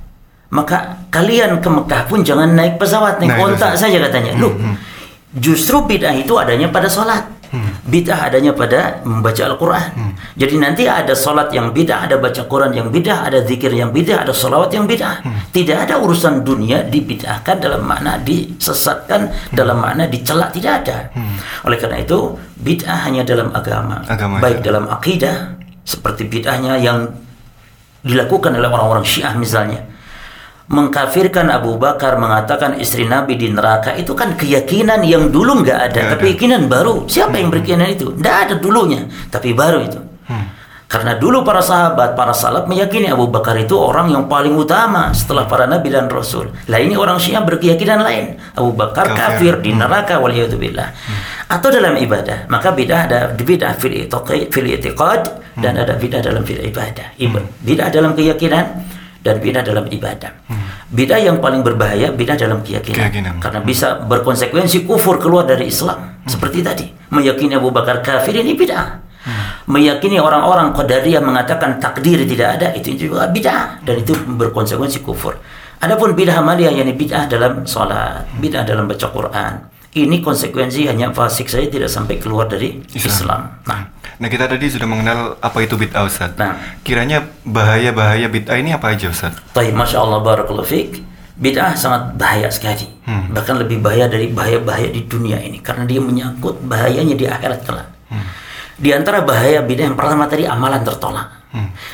Maka 0.50 0.78
kalian 1.10 1.58
ke 1.58 1.66
Mekah 1.66 2.06
pun 2.06 2.22
jangan 2.22 2.54
naik 2.54 2.78
pesawat, 2.78 3.18
naik 3.18 3.34
Naik 3.34 3.42
ontak 3.44 3.74
pesawat. 3.74 3.82
saja 3.90 3.98
katanya. 4.06 4.34
Loh, 4.38 4.54
justru 5.32 5.82
bid'ah 5.84 6.14
itu 6.14 6.34
adanya 6.36 6.70
pada 6.70 6.86
sholat. 6.86 7.26
Bid'ah 7.86 8.30
adanya 8.30 8.54
pada 8.54 9.02
membaca 9.02 9.42
Al-Quran. 9.46 9.90
Jadi 10.38 10.56
nanti 10.62 10.84
ada 10.86 11.18
sholat 11.18 11.50
yang 11.50 11.74
bid'ah, 11.74 12.06
ada 12.06 12.16
baca 12.22 12.46
Quran 12.46 12.72
yang 12.74 12.88
bid'ah, 12.94 13.26
ada 13.26 13.42
zikir 13.42 13.74
yang 13.74 13.90
bid'ah, 13.90 14.24
ada 14.24 14.34
sholawat 14.34 14.70
yang 14.74 14.86
bid'ah. 14.86 15.22
Tidak 15.50 15.78
ada 15.90 15.98
urusan 15.98 16.46
dunia 16.46 16.86
dibid'ahkan 16.86 17.58
dalam 17.58 17.82
makna 17.86 18.22
disesatkan, 18.22 19.34
dalam 19.54 19.82
makna 19.82 20.06
dicela 20.06 20.54
tidak 20.54 20.86
ada. 20.86 20.98
Oleh 21.66 21.78
karena 21.82 21.98
itu, 22.02 22.38
bid'ah 22.62 23.10
hanya 23.10 23.26
dalam 23.26 23.50
agama, 23.52 24.06
Agama, 24.06 24.38
baik 24.38 24.62
ya. 24.62 24.66
dalam 24.70 24.86
akidah 24.88 25.58
seperti 25.82 26.30
bid'ahnya 26.30 26.78
yang 26.78 27.10
dilakukan 28.06 28.56
oleh 28.56 28.70
orang-orang 28.70 29.04
Syiah 29.04 29.36
misalnya 29.36 29.84
mengkafirkan 30.70 31.50
Abu 31.50 31.82
Bakar 31.82 32.22
mengatakan 32.22 32.78
istri 32.78 33.10
Nabi 33.10 33.34
di 33.36 33.50
neraka 33.50 33.98
itu 33.98 34.14
kan 34.14 34.38
keyakinan 34.38 35.02
yang 35.02 35.34
dulu 35.34 35.66
nggak 35.66 35.80
ada. 35.90 36.00
Nggak 36.00 36.12
tapi 36.16 36.24
keyakinan 36.38 36.70
baru. 36.70 37.10
Siapa 37.10 37.42
yang 37.42 37.50
berkeyakinan 37.50 37.90
itu? 37.98 38.14
Tidak 38.14 38.36
ada 38.48 38.56
dulunya. 38.62 39.10
Tapi 39.34 39.58
baru 39.58 39.82
itu. 39.82 40.00
Karena 40.90 41.14
dulu 41.14 41.46
para 41.46 41.62
sahabat 41.62 42.18
para 42.18 42.34
salaf 42.34 42.66
meyakini 42.66 43.14
Abu 43.14 43.30
Bakar 43.30 43.54
itu 43.62 43.78
orang 43.78 44.10
yang 44.10 44.26
paling 44.26 44.58
utama 44.58 45.14
setelah 45.14 45.46
para 45.46 45.70
nabi 45.70 45.94
dan 45.94 46.10
rasul. 46.10 46.50
Lah 46.66 46.82
ini 46.82 46.98
orang 46.98 47.22
Syiah 47.22 47.46
berkeyakinan 47.46 48.02
lain. 48.02 48.42
Abu 48.58 48.74
Bakar 48.74 49.06
Kafir. 49.14 49.54
kafir, 49.54 49.54
di 49.62 49.78
neraka 49.78 50.18
waliyadzubillah. 50.18 50.90
Atau 51.46 51.70
dalam 51.70 51.94
ibadah. 51.94 52.50
Maka 52.50 52.74
bidah 52.74 53.06
ada 53.06 53.20
bidah 53.38 53.78
fil 53.78 54.10
itiqad 54.10 54.50
itiqad 54.50 55.22
dan 55.62 55.78
ada 55.78 55.94
bidah 55.94 56.26
dalam 56.26 56.42
fil 56.42 56.58
ibadah. 56.58 57.14
Iba- 57.22 57.46
bidah 57.62 57.94
dalam 57.94 58.18
keyakinan 58.18 58.66
dan 59.24 59.40
bidah 59.44 59.64
dalam 59.64 59.86
ibadah. 59.88 60.32
Bidah 60.90 61.22
yang 61.22 61.38
paling 61.38 61.62
berbahaya 61.62 62.10
bidah 62.10 62.34
dalam 62.34 62.66
keyakinan. 62.66 62.98
Keyakinan. 62.98 63.34
Karena 63.38 63.62
bisa 63.62 64.02
berkonsekuensi 64.10 64.90
kufur 64.90 65.22
keluar 65.22 65.46
dari 65.46 65.70
Islam. 65.70 66.26
Seperti 66.26 66.66
tadi, 66.66 66.86
meyakini 67.14 67.54
Abu 67.58 67.70
Bakar 67.70 68.02
kafir 68.02 68.34
ini 68.34 68.58
bidah. 68.58 69.06
Meyakini 69.70 70.18
orang-orang 70.18 70.74
Qadariyah 70.74 71.22
mengatakan 71.22 71.78
takdir 71.78 72.26
tidak 72.26 72.58
ada 72.58 72.68
itu 72.74 72.98
juga 72.98 73.30
bidah 73.30 73.86
dan 73.86 74.02
itu 74.02 74.18
berkonsekuensi 74.18 75.06
kufur. 75.06 75.38
Adapun 75.80 76.18
bidah 76.18 76.42
amaliyah 76.42 76.74
yakni 76.74 76.98
bidah 76.98 77.30
dalam 77.30 77.64
salat, 77.70 78.26
bidah 78.42 78.66
dalam 78.66 78.90
baca 78.90 79.08
Quran. 79.14 79.54
Ini 80.06 80.24
konsekuensi 80.24 80.88
hanya 80.88 81.12
fasik 81.12 81.52
saja 81.52 81.68
tidak 81.68 81.92
sampai 81.92 82.22
keluar 82.22 82.48
dari 82.48 82.80
Islam. 82.94 83.12
Islam. 83.12 83.42
Nah, 83.68 83.82
Nah 84.20 84.28
kita 84.28 84.52
tadi 84.52 84.68
sudah 84.68 84.84
mengenal 84.84 85.40
apa 85.40 85.64
itu 85.64 85.80
bid'ah 85.80 86.04
Ustaz. 86.04 86.36
Nah. 86.36 86.60
Kiranya 86.84 87.24
bahaya-bahaya 87.48 88.28
bid'ah 88.28 88.60
ini 88.60 88.76
apa 88.76 88.92
aja 88.92 89.08
Ustaz? 89.08 89.32
Tapi 89.56 89.72
Masya 89.72 90.04
Allah 90.04 90.20
Barakallahu 90.20 90.68
Fik 90.68 91.08
Bid'ah 91.40 91.72
sangat 91.72 92.20
bahaya 92.20 92.52
sekali 92.52 92.84
Bahkan 93.08 93.64
lebih 93.64 93.80
bahaya 93.80 94.12
dari 94.12 94.28
bahaya-bahaya 94.28 94.92
di 94.92 95.08
dunia 95.08 95.40
ini 95.40 95.64
Karena 95.64 95.88
dia 95.88 96.04
menyangkut 96.04 96.60
bahayanya 96.68 97.16
di 97.16 97.24
akhirat 97.24 97.64
kelak 97.64 97.88
Di 98.76 98.92
antara 98.92 99.24
bahaya 99.24 99.64
bid'ah 99.64 99.88
yang 99.88 99.96
pertama 99.96 100.28
tadi 100.28 100.44
amalan 100.44 100.84
tertolak 100.84 101.32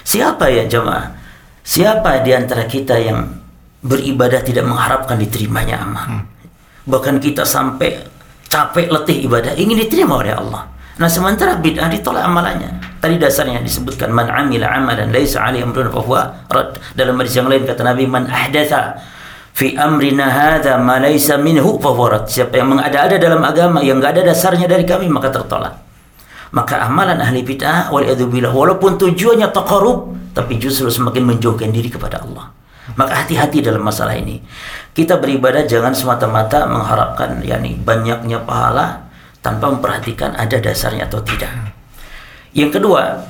Siapa 0.02 0.50
ya 0.50 0.66
jemaah? 0.66 1.14
Siapa 1.62 2.26
di 2.26 2.34
antara 2.34 2.66
kita 2.66 2.98
yang 2.98 3.22
beribadah 3.86 4.42
tidak 4.42 4.66
mengharapkan 4.66 5.18
diterimanya 5.18 5.82
amal. 5.82 6.26
Bahkan 6.86 7.18
kita 7.18 7.42
sampai 7.44 7.98
capek 8.46 8.88
letih 8.94 9.26
ibadah 9.26 9.54
ingin 9.58 9.82
diterima 9.84 10.22
oleh 10.22 10.34
Allah. 10.38 10.70
Nah 10.96 11.10
sementara 11.12 11.60
bid'ah 11.60 11.92
ditolak 11.92 12.24
amalannya. 12.24 12.72
Tadi 13.04 13.20
dasarnya 13.20 13.60
disebutkan 13.60 14.16
man 14.16 14.32
amila 14.32 14.72
amalan 14.72 15.12
laisa 15.12 15.44
alaihi 15.44 15.68
amruna 15.68 15.92
fahuwa 15.92 16.22
rad. 16.48 16.80
Dalam 16.96 17.20
hadis 17.20 17.36
yang 17.36 17.52
lain 17.52 17.68
kata 17.68 17.84
Nabi 17.84 18.08
man 18.08 18.32
ahdatha 18.32 18.96
fi 19.52 19.76
amrina 19.76 20.32
hadza 20.32 20.80
ma 20.80 21.04
laisa 21.04 21.36
minhu 21.36 21.76
fahuwa 21.84 22.16
rad. 22.16 22.26
Siapa 22.32 22.56
yang 22.56 22.72
mengada-ada 22.72 23.20
dalam 23.20 23.44
agama 23.44 23.84
yang 23.84 24.00
enggak 24.00 24.16
ada 24.16 24.32
dasarnya 24.32 24.72
dari 24.72 24.88
kami 24.88 25.12
maka 25.12 25.36
tertolak. 25.36 25.84
Maka 26.56 26.88
amalan 26.88 27.20
ahli 27.20 27.44
bid'ah 27.44 27.92
wal 27.92 28.08
walaupun 28.56 28.96
tujuannya 28.96 29.52
taqarrub 29.52 30.16
tapi 30.32 30.56
justru 30.56 30.88
semakin 30.88 31.36
menjauhkan 31.36 31.76
diri 31.76 31.92
kepada 31.92 32.24
Allah. 32.24 32.55
Maka 32.94 33.26
hati-hati 33.26 33.66
dalam 33.66 33.82
masalah 33.82 34.14
ini. 34.14 34.38
Kita 34.94 35.18
beribadah 35.18 35.66
jangan 35.66 35.98
semata-mata 35.98 36.70
mengharapkan 36.70 37.42
yakni 37.42 37.74
banyaknya 37.82 38.46
pahala 38.46 39.10
tanpa 39.42 39.74
memperhatikan 39.74 40.38
ada 40.38 40.62
dasarnya 40.62 41.10
atau 41.10 41.26
tidak. 41.26 41.50
Yang 42.54 42.78
kedua, 42.78 43.26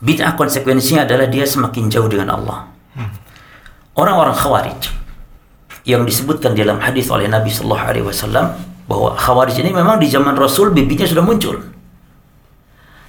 bid'ah 0.00 0.32
konsekuensinya 0.34 1.04
adalah 1.04 1.28
dia 1.28 1.44
semakin 1.44 1.92
jauh 1.92 2.08
dengan 2.08 2.32
Allah. 2.32 2.72
Orang-orang 3.96 4.36
khawarij 4.36 4.92
yang 5.88 6.04
disebutkan 6.04 6.52
dalam 6.52 6.80
hadis 6.80 7.08
oleh 7.08 7.28
Nabi 7.28 7.48
Shallallahu 7.48 7.86
Alaihi 7.86 8.04
Wasallam 8.04 8.56
bahwa 8.84 9.16
khawarij 9.16 9.56
ini 9.60 9.72
memang 9.72 9.96
di 9.96 10.08
zaman 10.08 10.36
Rasul 10.36 10.72
bibinya 10.72 11.08
sudah 11.08 11.24
muncul. 11.24 11.60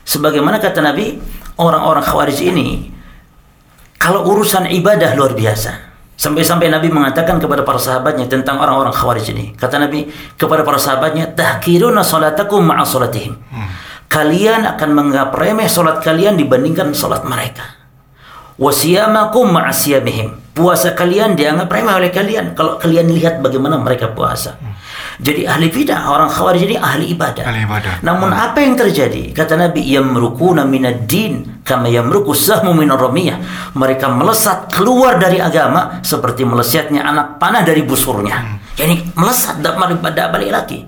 Sebagaimana 0.07 0.63
kata 0.63 0.79
Nabi, 0.79 1.19
orang-orang 1.59 2.03
khawarij 2.05 2.39
ini 2.39 2.96
kalau 3.97 4.23
urusan 4.29 4.69
ibadah 4.69 5.17
luar 5.17 5.33
biasa. 5.33 5.87
Sampai-sampai 6.17 6.73
Nabi 6.73 6.89
mengatakan 6.89 7.37
kepada 7.37 7.61
para 7.61 7.77
sahabatnya 7.77 8.25
tentang 8.25 8.57
orang-orang 8.57 8.89
khawarij 8.89 9.37
ini. 9.37 9.53
Kata 9.53 9.77
Nabi 9.77 10.09
kepada 10.33 10.65
para 10.65 10.81
sahabatnya, 10.81 11.29
"Tahkiruna 11.29 12.01
salatakum 12.01 12.65
ma'a 12.65 12.81
salatihim." 12.81 13.37
Hmm. 13.37 13.69
Kalian 14.09 14.65
akan 14.65 14.89
menganggap 14.97 15.29
remeh 15.37 15.69
salat 15.69 16.01
kalian 16.01 16.33
dibandingkan 16.41 16.89
salat 16.97 17.21
mereka. 17.21 17.77
Wasiyamakum 18.57 19.53
ma'a 19.53 19.69
siyamihim. 19.69 20.57
Puasa 20.57 20.97
kalian 20.97 21.37
dianggap 21.37 21.69
remeh 21.69 21.93
oleh 21.93 22.09
kalian 22.09 22.57
kalau 22.57 22.81
kalian 22.81 23.13
lihat 23.13 23.37
bagaimana 23.45 23.77
mereka 23.77 24.09
puasa. 24.09 24.57
Hmm. 24.57 24.73
Jadi 25.17 25.49
ahli 25.49 25.73
bidah, 25.73 26.13
orang 26.13 26.29
khawarij 26.29 26.61
ini 26.69 26.77
ahli 26.77 27.09
ibadah. 27.17 27.41
Ahli 27.49 27.65
ibadah. 27.65 28.05
Namun 28.05 28.29
hmm. 28.29 28.45
apa 28.45 28.57
yang 28.61 28.77
terjadi? 28.77 29.33
Kata 29.33 29.57
Nabi, 29.57 29.81
yamrukuna 29.81 30.61
minad 30.61 31.09
din 31.09 31.65
kama 31.65 31.89
yamruku 31.89 32.37
sahmu 32.37 32.77
minar 32.77 33.01
ramiyah. 33.01 33.41
Mereka 33.73 34.13
melesat 34.13 34.69
keluar 34.69 35.17
dari 35.17 35.41
agama 35.41 36.05
seperti 36.05 36.45
melesatnya 36.45 37.01
anak 37.01 37.41
panah 37.41 37.65
dari 37.65 37.81
busurnya. 37.81 38.37
Hmm. 38.37 38.55
Yani 38.77 38.95
melesat 39.17 39.57
pada 39.65 40.29
balik 40.29 40.53
lagi. 40.53 40.85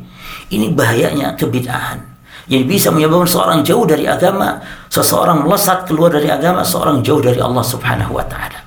Ini 0.53 0.77
bahayanya 0.77 1.33
kebid'ahan. 1.33 1.97
Yang 2.49 2.63
bisa 2.69 2.87
menyebabkan 2.93 3.29
seorang 3.29 3.59
jauh 3.61 3.85
dari 3.85 4.09
agama, 4.09 4.61
seseorang 4.89 5.45
melesat 5.45 5.85
keluar 5.85 6.13
dari 6.13 6.29
agama, 6.29 6.65
seorang 6.65 7.01
jauh 7.05 7.21
dari 7.21 7.37
Allah 7.37 7.61
Subhanahu 7.61 8.17
wa 8.17 8.25
taala. 8.25 8.61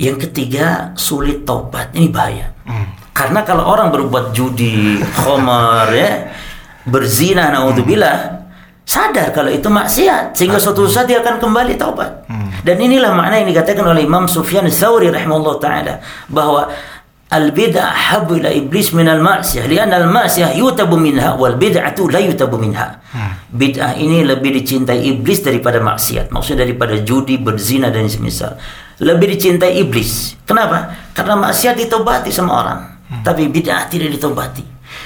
Yang 0.00 0.28
ketiga, 0.28 0.96
sulit 0.96 1.44
taubat. 1.44 1.92
Ini 1.92 2.08
bahaya. 2.08 2.52
Karena 3.20 3.44
kalau 3.44 3.68
orang 3.68 3.92
berbuat 3.92 4.32
judi, 4.32 4.96
khomer 5.12 5.92
ya, 5.92 6.32
berzina 6.88 7.52
naudzubillah, 7.52 8.40
sadar 8.88 9.28
kalau 9.36 9.52
itu 9.52 9.68
maksiat 9.68 10.32
sehingga 10.32 10.56
suatu 10.56 10.88
saat 10.88 11.04
dia 11.04 11.20
akan 11.20 11.36
kembali 11.36 11.76
taubat. 11.76 12.24
Hmm. 12.32 12.48
Dan 12.64 12.80
inilah 12.80 13.12
makna 13.12 13.44
yang 13.44 13.52
dikatakan 13.52 13.84
oleh 13.84 14.08
Imam 14.08 14.24
Sufyan 14.24 14.64
Tsauri 14.72 15.12
rahimahullah 15.12 15.56
taala 15.60 15.94
bahwa 16.32 16.72
al 17.28 17.52
bid'ah 17.52 17.92
habu 17.92 18.40
ila 18.40 18.48
iblis 18.48 18.96
min 18.96 19.04
al 19.04 19.20
ma'siyah 19.20 19.68
lian 19.68 19.92
al 19.92 20.08
ma'siyah 20.08 20.56
yutabu 20.56 20.96
minha 20.96 21.36
wal 21.36 21.60
bid'atu 21.60 22.08
la 22.08 22.24
yutabu 22.24 22.56
minha. 22.56 23.04
Hmm. 23.12 23.36
Bid'ah 23.52 24.00
ini 24.00 24.24
lebih 24.24 24.56
dicintai 24.56 25.04
iblis 25.04 25.44
daripada 25.44 25.76
maksiat. 25.76 26.32
Maksudnya 26.32 26.64
daripada 26.64 26.96
judi, 27.04 27.36
berzina 27.36 27.92
dan 27.92 28.08
semisal. 28.08 28.56
Lebih 28.96 29.36
dicintai 29.36 29.76
iblis. 29.76 30.40
Kenapa? 30.48 31.12
Karena 31.12 31.36
maksiat 31.36 31.76
ditobati 31.76 32.32
sama 32.32 32.52
orang. 32.64 32.89
Tapi 33.26 33.50
bid'ah 33.50 33.90
tidak 33.90 34.14
ditobati. 34.14 34.62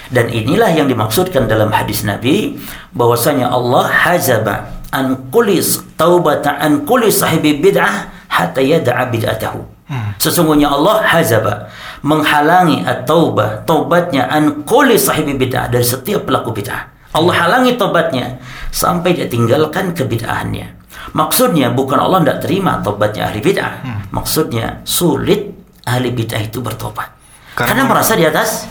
Dan 0.08 0.28
inilah 0.28 0.70
yang 0.72 0.88
dimaksudkan 0.88 1.48
dalam 1.48 1.72
hadis 1.72 2.04
Nabi 2.04 2.56
bahwasanya 2.92 3.48
Allah 3.52 3.88
hazaba 3.88 4.84
an 4.92 5.28
kulis 5.32 5.80
taubata 5.96 6.56
an 6.60 6.84
kulis 6.84 7.20
sahibi 7.20 7.58
bid'ah 7.60 8.12
hatta 8.28 8.60
yada'a 8.60 9.08
bid'atahu. 9.08 9.60
Hmm. 9.84 10.16
Sesungguhnya 10.16 10.72
Allah 10.72 11.04
hazaba 11.04 11.68
menghalangi 12.00 12.84
at-taubah 12.84 13.68
taubatnya 13.68 14.28
an 14.28 14.64
kulis 14.64 15.08
sahibi 15.08 15.36
bid'ah 15.36 15.68
dari 15.68 15.84
setiap 15.84 16.28
pelaku 16.28 16.52
bid'ah. 16.56 16.94
Allah 17.14 17.34
halangi 17.46 17.78
taubatnya 17.78 18.42
sampai 18.74 19.14
dia 19.14 19.30
tinggalkan 19.30 19.94
kebid'ahannya. 19.94 20.82
Maksudnya 21.14 21.70
bukan 21.70 22.00
Allah 22.00 22.26
tidak 22.26 22.38
terima 22.42 22.82
taubatnya 22.82 23.30
ahli 23.30 23.40
bid'ah. 23.44 23.72
Hmm. 23.84 24.00
Maksudnya 24.10 24.82
sulit 24.82 25.54
ahli 25.86 26.10
bid'ah 26.10 26.42
itu 26.42 26.58
bertobat. 26.58 27.23
Karena, 27.54 27.68
Karena 27.70 27.82
merasa 27.86 28.12
di 28.18 28.26
atas 28.26 28.66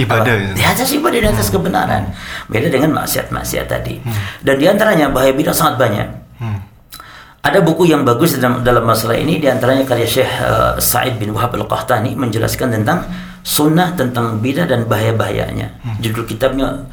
ibadah 0.00 0.32
apa? 0.32 0.56
di 0.56 0.64
atas 0.64 0.88
ibadah 0.96 1.18
di 1.20 1.28
atas 1.28 1.46
hmm. 1.48 1.54
kebenaran. 1.54 2.02
Beda 2.48 2.68
dengan 2.72 2.90
maksiat-maksiat 2.96 3.66
tadi. 3.68 4.00
Hmm. 4.00 4.16
dan 4.40 4.54
di 4.56 4.66
antaranya 4.66 5.12
bahaya 5.12 5.36
bidah 5.36 5.52
sangat 5.52 5.76
banyak. 5.78 6.08
Hmm. 6.40 6.58
ada 7.42 7.58
buku 7.62 7.86
yang 7.86 8.02
bagus 8.02 8.34
dalam, 8.38 8.64
dalam 8.66 8.82
masalah 8.82 9.14
ini 9.14 9.38
di 9.38 9.46
antaranya 9.46 9.86
karya 9.86 10.08
Syekh 10.08 10.30
uh, 10.42 10.74
Said 10.80 11.18
bin 11.20 11.34
Wahab 11.36 11.54
al-Qahtani 11.54 12.14
menjelaskan 12.18 12.72
tentang 12.72 13.06
sunnah 13.42 13.92
tentang 13.94 14.40
bidah 14.40 14.64
dan 14.64 14.88
bahaya-bahayanya. 14.88 15.68
Hmm. 15.84 15.98
judul 16.00 16.24
kitabnya 16.24 16.88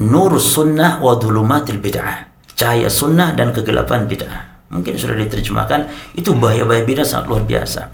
Nur 0.00 0.32
Sunnah 0.40 1.04
wa 1.04 1.20
Dhulumatil 1.20 1.76
Bid'ah. 1.76 2.32
Cahaya 2.56 2.88
sunnah 2.88 3.36
dan 3.36 3.52
kegelapan 3.52 4.08
bid'ah. 4.08 4.70
Mungkin 4.72 4.96
sudah 4.96 5.18
diterjemahkan. 5.20 5.84
Itu 6.16 6.32
bahaya-bahaya 6.32 6.86
bidah 6.88 7.04
sangat 7.04 7.28
luar 7.28 7.44
biasa. 7.44 7.92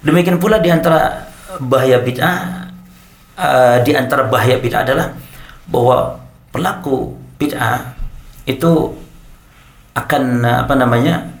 Demikian 0.00 0.40
pula 0.40 0.56
di 0.56 0.72
antara 0.72 1.33
bahaya 1.60 2.00
bid'ah 2.02 2.68
uh, 3.38 3.76
di 3.82 3.92
antara 3.94 4.26
bahaya 4.26 4.58
bid'ah 4.58 4.82
adalah 4.82 5.08
bahwa 5.68 6.18
pelaku 6.50 7.14
bid'ah 7.38 7.94
itu 8.44 8.92
akan 9.94 10.44
apa 10.44 10.74
namanya 10.74 11.34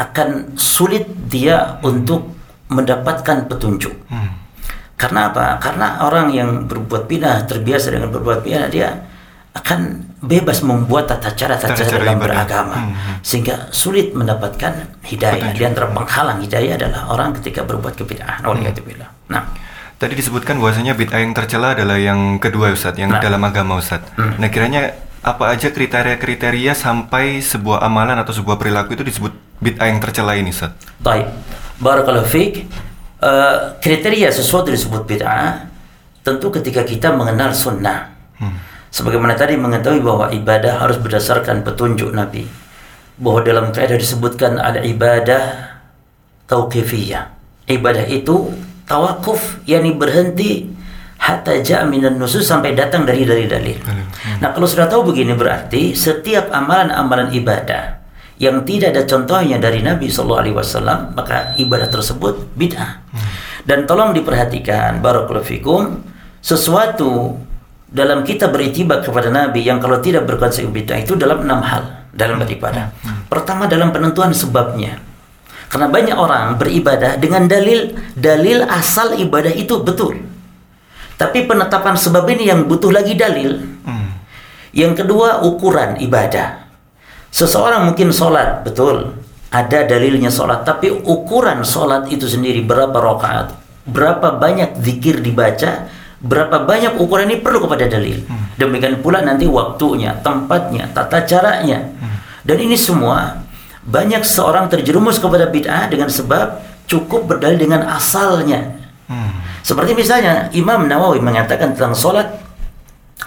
akan 0.00 0.56
sulit 0.56 1.04
dia 1.28 1.76
untuk 1.84 2.32
mendapatkan 2.70 3.50
petunjuk. 3.50 3.92
Hmm. 4.08 4.38
Karena 4.96 5.32
apa? 5.32 5.58
Karena 5.60 6.04
orang 6.06 6.32
yang 6.32 6.50
berbuat 6.70 7.10
bid'ah 7.10 7.44
terbiasa 7.44 7.92
dengan 7.92 8.08
berbuat 8.14 8.40
bid'ah 8.46 8.68
dia 8.70 9.09
akan 9.50 9.80
bebas 10.22 10.62
membuat 10.62 11.10
tata 11.10 11.34
cara 11.34 11.58
tata 11.58 11.74
cara 11.74 11.98
dalam 11.98 12.22
beragama 12.22 12.76
hmm, 12.78 12.92
hmm. 12.94 13.16
sehingga 13.26 13.66
sulit 13.74 14.14
mendapatkan 14.14 15.02
hidayah. 15.02 15.50
Di 15.50 15.66
antara 15.66 15.90
penghalang 15.90 16.38
hidayah 16.38 16.78
adalah 16.78 17.10
orang 17.10 17.34
ketika 17.42 17.66
berbuat 17.66 17.98
kebid'ahan. 17.98 18.46
Hmm. 18.46 18.62
Nah, 19.26 19.50
tadi 19.98 20.14
disebutkan 20.14 20.62
bahwasanya 20.62 20.94
bid'ah 20.94 21.18
yang 21.18 21.34
tercela 21.34 21.74
adalah 21.74 21.98
yang 21.98 22.38
kedua 22.38 22.70
Ustaz, 22.70 22.94
yang 22.94 23.10
nah. 23.10 23.18
dalam 23.18 23.42
agama 23.42 23.82
Ustaz. 23.82 24.06
Hmm. 24.14 24.38
Nah, 24.38 24.48
kiranya 24.54 24.94
apa 25.20 25.50
aja 25.50 25.74
kriteria-kriteria 25.74 26.72
sampai 26.72 27.42
sebuah 27.42 27.82
amalan 27.82 28.22
atau 28.22 28.30
sebuah 28.30 28.54
perilaku 28.54 28.94
itu 28.94 29.02
disebut 29.02 29.34
bid'ah 29.58 29.90
yang 29.90 29.98
tercela 29.98 30.38
ini 30.38 30.54
Ustaz? 30.54 30.78
Baik. 31.02 31.26
Barakallahu 31.82 32.28
fiik. 32.28 32.70
Uh, 33.20 33.74
kriteria 33.82 34.30
sesuatu 34.30 34.70
disebut 34.70 35.10
bid'ah 35.10 35.66
tentu 36.22 36.54
ketika 36.54 36.86
kita 36.86 37.10
mengenal 37.10 37.50
sunnah. 37.50 38.14
Hmm 38.38 38.69
Sebagaimana 38.90 39.38
tadi 39.38 39.54
mengetahui 39.54 40.02
bahwa 40.02 40.26
ibadah 40.34 40.82
harus 40.82 40.98
berdasarkan 40.98 41.62
petunjuk 41.62 42.10
Nabi. 42.10 42.46
Bahwa 43.16 43.40
dalam 43.46 43.70
kaidah 43.70 43.94
disebutkan 43.94 44.58
ada 44.58 44.82
ibadah 44.82 45.74
tauqifiyah. 46.50 47.30
Ibadah 47.70 48.10
itu 48.10 48.50
tawakuf, 48.90 49.62
yakni 49.62 49.94
berhenti 49.94 50.66
hatta 51.20 51.60
ja'a 51.62 51.86
minan 51.86 52.18
nusus 52.18 52.42
sampai 52.42 52.74
datang 52.74 53.06
dari 53.06 53.22
dari 53.22 53.46
dalil. 53.46 53.78
Nah, 54.40 54.50
kalau 54.50 54.66
sudah 54.66 54.90
tahu 54.90 55.14
begini 55.14 55.36
berarti 55.36 55.94
setiap 55.94 56.50
amalan-amalan 56.50 57.30
ibadah 57.30 58.00
yang 58.40 58.64
tidak 58.64 58.96
ada 58.96 59.02
contohnya 59.04 59.60
dari 59.60 59.84
Nabi 59.84 60.08
Shallallahu 60.08 60.40
Alaihi 60.40 60.56
Wasallam 60.56 61.12
maka 61.12 61.52
ibadah 61.60 61.92
tersebut 61.92 62.56
bid'ah. 62.56 63.04
Hmm. 63.12 63.30
Dan 63.68 63.84
tolong 63.84 64.16
diperhatikan, 64.16 65.04
barakallahu 65.04 65.44
fikum, 65.44 66.00
sesuatu 66.40 67.36
dalam 67.90 68.22
kita 68.22 68.46
beritibar 68.46 69.02
kepada 69.02 69.28
Nabi 69.28 69.66
yang 69.66 69.82
kalau 69.82 69.98
tidak 69.98 70.24
berkonsekuensi 70.30 70.70
bid'ah 70.70 70.98
itu 71.02 71.18
dalam 71.18 71.42
enam 71.42 71.60
hal 71.60 72.06
dalam 72.14 72.38
beribadah. 72.38 72.94
Pertama 73.26 73.66
dalam 73.66 73.90
penentuan 73.90 74.30
sebabnya. 74.30 75.02
Karena 75.70 75.86
banyak 75.86 76.16
orang 76.18 76.58
beribadah 76.58 77.14
dengan 77.18 77.46
dalil 77.46 77.94
dalil 78.18 78.66
asal 78.66 79.14
ibadah 79.14 79.54
itu 79.54 79.82
betul. 79.82 80.18
Tapi 81.14 81.46
penetapan 81.46 81.94
sebab 81.94 82.26
ini 82.30 82.50
yang 82.50 82.66
butuh 82.66 82.90
lagi 82.90 83.14
dalil. 83.14 83.58
Yang 84.70 85.02
kedua 85.02 85.42
ukuran 85.42 85.98
ibadah. 85.98 86.70
Seseorang 87.30 87.86
mungkin 87.86 88.10
sholat 88.10 88.66
betul, 88.66 89.14
ada 89.50 89.82
dalilnya 89.82 90.30
sholat 90.30 90.62
tapi 90.62 90.94
ukuran 90.94 91.66
sholat 91.66 92.06
itu 92.06 92.30
sendiri 92.30 92.62
berapa 92.62 92.94
rakaat 92.94 93.58
berapa 93.82 94.38
banyak 94.38 94.78
zikir 94.78 95.18
dibaca 95.18 95.90
berapa 96.20 96.68
banyak 96.68 97.00
ukuran 97.00 97.32
ini 97.32 97.40
perlu 97.40 97.64
kepada 97.64 97.88
dalil. 97.88 98.20
Demikian 98.60 99.00
pula 99.00 99.24
nanti 99.24 99.48
waktunya 99.48 100.12
tempatnya 100.20 100.88
tata 100.92 101.24
caranya. 101.24 101.80
Dan 102.44 102.56
ini 102.60 102.76
semua 102.76 103.40
banyak 103.84 104.20
seorang 104.24 104.68
terjerumus 104.68 105.16
kepada 105.16 105.48
bid'ah 105.48 105.88
dengan 105.88 106.12
sebab 106.12 106.60
cukup 106.84 107.24
berdalil 107.24 107.56
dengan 107.56 107.88
asalnya. 107.88 108.76
Seperti 109.64 109.92
misalnya 109.92 110.48
Imam 110.56 110.88
Nawawi 110.88 111.20
mengatakan 111.20 111.76
tentang 111.76 111.96
sholat 111.96 112.28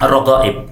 ragaib 0.01 0.69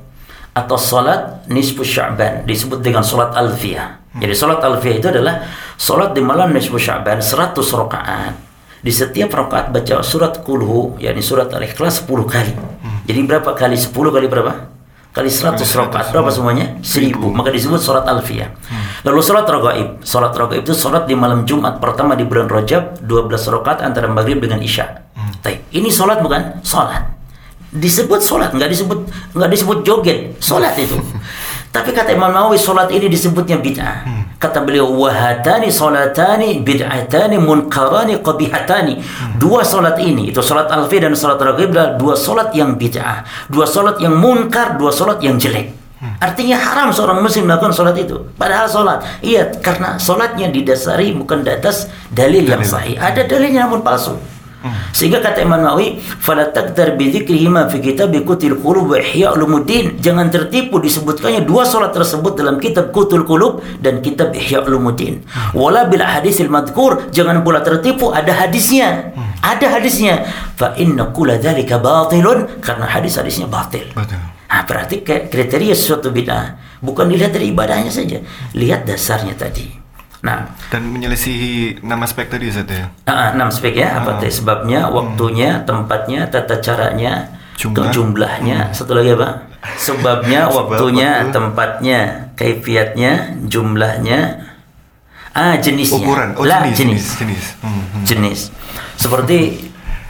atau 0.51 0.78
sholat 0.78 1.48
nisfu 1.48 1.86
sya'ban 1.86 2.44
disebut 2.44 2.84
dengan 2.84 3.06
sholat 3.06 3.32
alfiyah. 3.34 4.01
Jadi 4.20 4.34
sholat 4.36 4.60
alfiyah 4.60 4.96
itu 5.00 5.08
adalah 5.08 5.48
sholat 5.80 6.12
di 6.12 6.20
malam 6.20 6.51
nisfu 6.51 6.75
sya'ban 6.75 7.24
100 7.24 7.56
rakaat. 7.56 8.50
Di 8.82 8.90
setiap 8.90 9.30
rakaat 9.30 9.70
baca 9.70 10.02
surat 10.02 10.42
kulhu, 10.42 10.98
yakni 10.98 11.22
surat 11.22 11.54
al-ikhlas 11.54 12.02
10 12.02 12.26
kali. 12.26 12.54
Jadi 13.06 13.20
berapa 13.26 13.54
kali 13.54 13.78
10 13.78 13.94
kali 13.94 14.26
berapa? 14.26 14.54
Kali 15.12 15.30
100 15.30 15.62
rakaat 15.62 16.10
berapa 16.10 16.34
semuanya? 16.34 16.82
1000. 16.82 17.14
Maka 17.30 17.54
disebut 17.54 17.78
sholat 17.78 18.10
alfiyah. 18.10 18.50
Lalu 19.06 19.20
sholat 19.22 19.46
ragaib. 19.46 19.88
Sholat 20.02 20.34
ragaib 20.34 20.66
itu 20.66 20.74
sholat 20.74 21.06
di 21.06 21.14
malam 21.14 21.46
Jumat 21.46 21.78
pertama 21.78 22.18
di 22.18 22.26
bulan 22.26 22.50
Rajab 22.50 23.06
12 23.06 23.30
rakaat 23.30 23.86
antara 23.86 24.10
maghrib 24.10 24.42
dengan 24.42 24.64
isya. 24.64 25.06
Taib. 25.46 25.62
Ini 25.70 25.90
sholat 25.94 26.24
bukan? 26.24 26.64
Sholat 26.66 27.22
disebut 27.72 28.20
sholat 28.20 28.52
nggak 28.52 28.68
disebut 28.68 29.00
nggak 29.32 29.52
disebut 29.56 29.78
joget 29.88 30.36
sholat 30.44 30.76
itu 30.76 31.00
tapi 31.76 31.96
kata 31.96 32.12
Imam 32.12 32.28
Nawawi 32.36 32.60
sholat 32.60 32.92
ini 32.92 33.08
disebutnya 33.08 33.64
bid'ah 33.64 34.21
kata 34.41 34.65
beliau 34.65 34.89
wahatani 34.89 35.69
sholatani 35.69 36.65
bid'atani 36.65 37.38
munkarani 37.38 38.17
qabihatani 38.25 38.98
dua 39.38 39.62
sholat 39.62 40.01
ini 40.01 40.33
itu 40.33 40.41
sholat 40.41 40.65
alfi 40.74 40.98
dan 40.98 41.13
ragib 41.13 41.69
adalah 41.69 41.93
dua 41.93 42.17
sholat 42.17 42.50
yang 42.57 42.74
bid'ah 42.74 43.21
dua 43.53 43.69
sholat 43.69 44.01
yang 44.01 44.17
munkar 44.17 44.81
dua 44.81 44.89
sholat 44.89 45.21
yang 45.21 45.38
jelek 45.38 45.77
Artinya 46.17 46.57
haram 46.57 46.89
seorang 46.89 47.21
muslim 47.21 47.45
melakukan 47.45 47.77
sholat 47.77 47.93
itu. 47.93 48.25
Padahal 48.33 48.65
sholat, 48.65 49.05
iya 49.21 49.53
karena 49.62 50.01
sholatnya 50.01 50.50
didasari 50.50 51.13
bukan 51.13 51.45
di 51.45 51.53
atas 51.53 51.93
dalil 52.10 52.41
yang 52.41 52.65
sahih. 52.65 52.98
Ada 52.98 53.29
dalilnya 53.29 53.69
namun 53.69 53.86
palsu. 53.86 54.17
Sehingga 54.94 55.20
kata 55.22 55.41
Imam 55.41 55.62
Nawawi, 55.62 55.98
"Fala 56.00 56.53
taktar 56.53 56.94
bi 56.94 57.10
dzikrihi 57.10 57.50
ma 57.50 57.65
fi 57.65 57.82
kitab 57.82 58.13
Qutul 58.13 58.62
Qulub 58.62 58.94
wa 58.94 58.98
Ihya 59.01 59.34
Ulumuddin." 59.34 59.98
Jangan 59.98 60.30
tertipu 60.30 60.77
disebutkannya 60.77 61.41
dua 61.44 61.65
salat 61.65 61.91
tersebut 61.98 62.38
dalam 62.38 62.62
kitab 62.62 62.94
Qutul 62.94 63.25
Qulub 63.25 63.65
dan 63.82 64.06
kitab 64.06 64.38
Ihya 64.38 64.62
Ulumuddin. 64.62 65.25
Wala 65.58 65.89
bil 65.89 66.06
hadisil 66.06 66.48
madkur, 66.48 67.10
jangan 67.10 67.41
pula 67.41 67.65
tertipu 67.65 68.13
ada 68.13 68.30
hadisnya. 68.30 69.18
Ada 69.41 69.82
hadisnya. 69.82 70.30
Fa 70.53 70.77
inna 70.77 71.10
kulla 71.10 71.41
dzalika 71.41 71.82
batilun 71.82 72.62
karena 72.62 72.86
hadis-hadisnya 72.86 73.50
batil. 73.50 73.89
Betul. 73.98 74.22
Nah, 74.51 74.68
berarti 74.68 75.01
kriteria 75.01 75.74
suatu 75.74 76.13
bid'ah 76.13 76.77
bukan 76.84 77.10
dilihat 77.10 77.34
dari 77.34 77.50
ibadahnya 77.50 77.89
saja, 77.89 78.20
lihat 78.53 78.86
dasarnya 78.86 79.34
tadi. 79.34 79.81
Nah, 80.22 80.46
Dan 80.70 80.86
menyelisihi 80.88 81.82
nama 81.82 82.06
aspek 82.06 82.30
tadi 82.30 82.46
Ustaz 82.46 82.70
ya. 82.70 82.86
Ah, 83.04 83.34
enam 83.34 83.50
spek 83.50 83.74
ya 83.74 83.98
apa 83.98 84.22
teh 84.22 84.30
sebabnya, 84.30 84.86
waktunya, 84.86 85.66
tempatnya, 85.66 86.30
tata 86.30 86.62
caranya, 86.62 87.25
Jumlah. 87.58 87.90
jumlahnya, 87.90 88.70
satu 88.70 88.94
lagi 88.94 89.12
apa? 89.12 89.50
Sebabnya, 89.75 90.46
Sebab, 90.48 90.54
waktunya, 90.70 91.10
waktu. 91.20 91.34
tempatnya, 91.34 92.00
kaifiatnya, 92.38 93.12
jumlahnya, 93.46 94.20
ah 95.32 95.58
jenisnya. 95.58 95.98
Ukuran. 95.98 96.30
Oh, 96.38 96.46
Lah, 96.46 96.70
jenis, 96.70 96.78
jenis. 96.78 97.06
jenis, 97.18 97.18
jenis. 97.18 97.44
Hmm, 97.60 97.82
hmm. 97.82 98.04
Jenis. 98.06 98.40
Seperti 98.96 99.38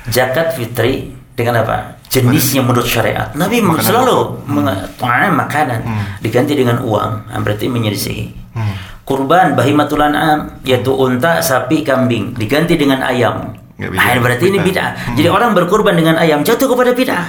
zakat 0.08 0.60
fitri 0.60 1.16
dengan 1.32 1.64
apa? 1.64 2.04
Jenisnya 2.12 2.60
menurut 2.60 2.84
syariat. 2.84 3.32
Nabi 3.32 3.64
Makanan 3.64 3.80
selalu 3.82 4.12
pokok. 4.12 4.52
meng- 4.52 4.68
makanan 5.00 5.32
makanan 5.32 5.80
diganti 6.20 6.54
dengan 6.54 6.84
uang, 6.84 7.12
ah, 7.26 7.40
berarti 7.40 7.72
menyelisihi. 7.72 8.26
Hmm. 8.52 8.76
Kurban 9.12 9.60
bahimatul 9.60 10.00
an'am 10.00 10.64
yaitu 10.64 10.96
unta, 10.96 11.44
sapi, 11.44 11.84
kambing 11.84 12.32
diganti 12.32 12.80
dengan 12.80 13.04
ayam. 13.04 13.52
Nggak 13.76 13.92
bisa. 13.92 14.08
Ah, 14.08 14.16
berarti 14.24 14.46
ini 14.48 14.60
Bid'ah. 14.64 14.90
bid'ah. 14.96 15.16
Jadi 15.20 15.28
orang 15.28 15.52
berkurban 15.52 16.00
dengan 16.00 16.16
ayam 16.16 16.48
jatuh 16.48 16.72
kepada 16.72 16.96
bid'ah. 16.96 17.26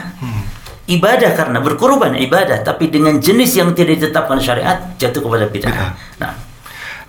Ibadah 0.83 1.31
karena 1.35 1.59
berkurban 1.59 2.15
ibadah 2.19 2.63
tapi 2.63 2.87
dengan 2.91 3.19
jenis 3.19 3.59
yang 3.59 3.75
tidak 3.75 3.99
ditetapkan 3.99 4.39
syariat 4.39 4.79
jatuh 4.95 5.27
kepada 5.27 5.51
bid'ah. 5.51 5.75
Bid'ah. 5.75 5.93
Nah, 6.23 6.33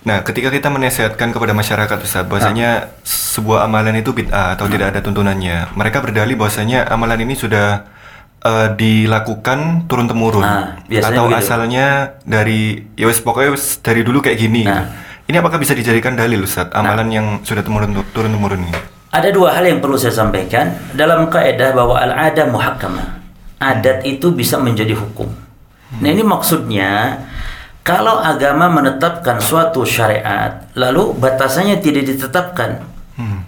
Nah, 0.03 0.19
ketika 0.19 0.51
kita 0.51 0.67
menasihatkan 0.67 1.31
kepada 1.31 1.55
masyarakat 1.55 1.95
Ustaz, 2.03 2.27
bahwasanya 2.27 2.91
sebuah 3.07 3.63
amalan 3.63 4.03
itu 4.03 4.11
bid'ah 4.11 4.59
atau 4.59 4.67
tidak 4.67 4.91
ada 4.91 4.99
tuntunannya, 4.99 5.71
mereka 5.79 6.03
berdalih 6.03 6.35
bahwasanya 6.35 6.83
amalan 6.91 7.23
ini 7.23 7.39
sudah 7.39 7.87
eh, 8.43 8.69
dilakukan 8.75 9.87
turun 9.87 10.05
temurun 10.05 10.43
Nah, 10.43 10.83
biasanya 10.85 11.15
atau 11.15 11.25
begitu. 11.31 11.39
asalnya 11.39 11.85
dari 12.27 12.61
ya 12.99 13.07
wes 13.07 13.23
pokoknya 13.23 13.55
wes 13.55 13.79
dari 13.79 14.03
dulu 14.03 14.19
kayak 14.19 14.37
gini. 14.37 14.63
Nah. 14.67 14.85
Ini 15.23 15.39
apakah 15.39 15.55
bisa 15.55 15.71
dijadikan 15.71 16.19
dalil 16.19 16.43
Ustaz 16.43 16.67
amalan 16.75 17.07
yang 17.07 17.27
sudah 17.47 17.63
temurun 17.63 17.95
turun 18.11 18.27
temurun 18.35 18.59
ini? 18.67 18.75
Ada 19.13 19.31
dua 19.31 19.55
hal 19.55 19.63
yang 19.63 19.79
perlu 19.79 19.95
saya 19.95 20.11
sampaikan 20.11 20.75
dalam 20.91 21.31
kaidah 21.31 21.71
bahwa 21.71 21.95
al-ada 21.95 22.43
muhakkamah. 22.51 23.23
Adat 23.63 24.03
itu 24.03 24.35
bisa 24.35 24.59
menjadi 24.59 24.91
hukum. 24.91 25.31
Nah, 26.03 26.09
ini 26.11 26.25
maksudnya 26.27 27.23
kalau 27.83 28.19
agama 28.19 28.67
menetapkan 28.67 29.39
suatu 29.39 29.87
syariat, 29.87 30.67
lalu 30.75 31.15
batasannya 31.15 31.79
tidak 31.79 32.03
ditetapkan, 32.11 32.83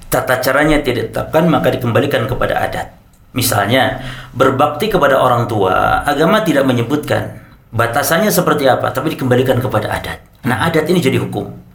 tata 0.08 0.39
caranya 0.39 0.79
tidak 0.79 1.12
ditetapkan, 1.12 1.43
maka 1.47 1.71
dikembalikan 1.75 2.23
kepada 2.27 2.55
adat. 2.60 2.88
Misalnya, 3.36 4.00
berbakti 4.32 4.88
kepada 4.88 5.19
orang 5.19 5.45
tua, 5.45 6.02
agama 6.08 6.39
tidak 6.41 6.63
menyebutkan 6.63 7.43
batasannya 7.76 8.32
seperti 8.32 8.65
apa, 8.71 8.95
tapi 8.95 9.12
dikembalikan 9.12 9.60
kepada 9.60 9.91
adat. 9.91 10.24
Nah, 10.48 10.63
adat 10.63 10.88
ini 10.88 11.04
jadi 11.04 11.19
hukum. 11.19 11.65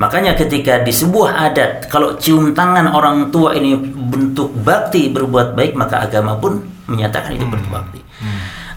Makanya 0.00 0.32
ketika 0.32 0.80
di 0.80 0.90
sebuah 0.90 1.52
adat 1.52 1.92
kalau 1.92 2.16
cium 2.16 2.56
tangan 2.56 2.88
orang 2.88 3.28
tua 3.28 3.52
ini 3.52 3.76
bentuk 3.84 4.48
bakti 4.64 5.12
berbuat 5.12 5.52
baik 5.52 5.76
maka 5.76 6.00
agama 6.00 6.40
pun 6.40 6.64
menyatakan 6.88 7.36
itu 7.36 7.44
bentuk 7.44 7.68
bakti. 7.68 8.00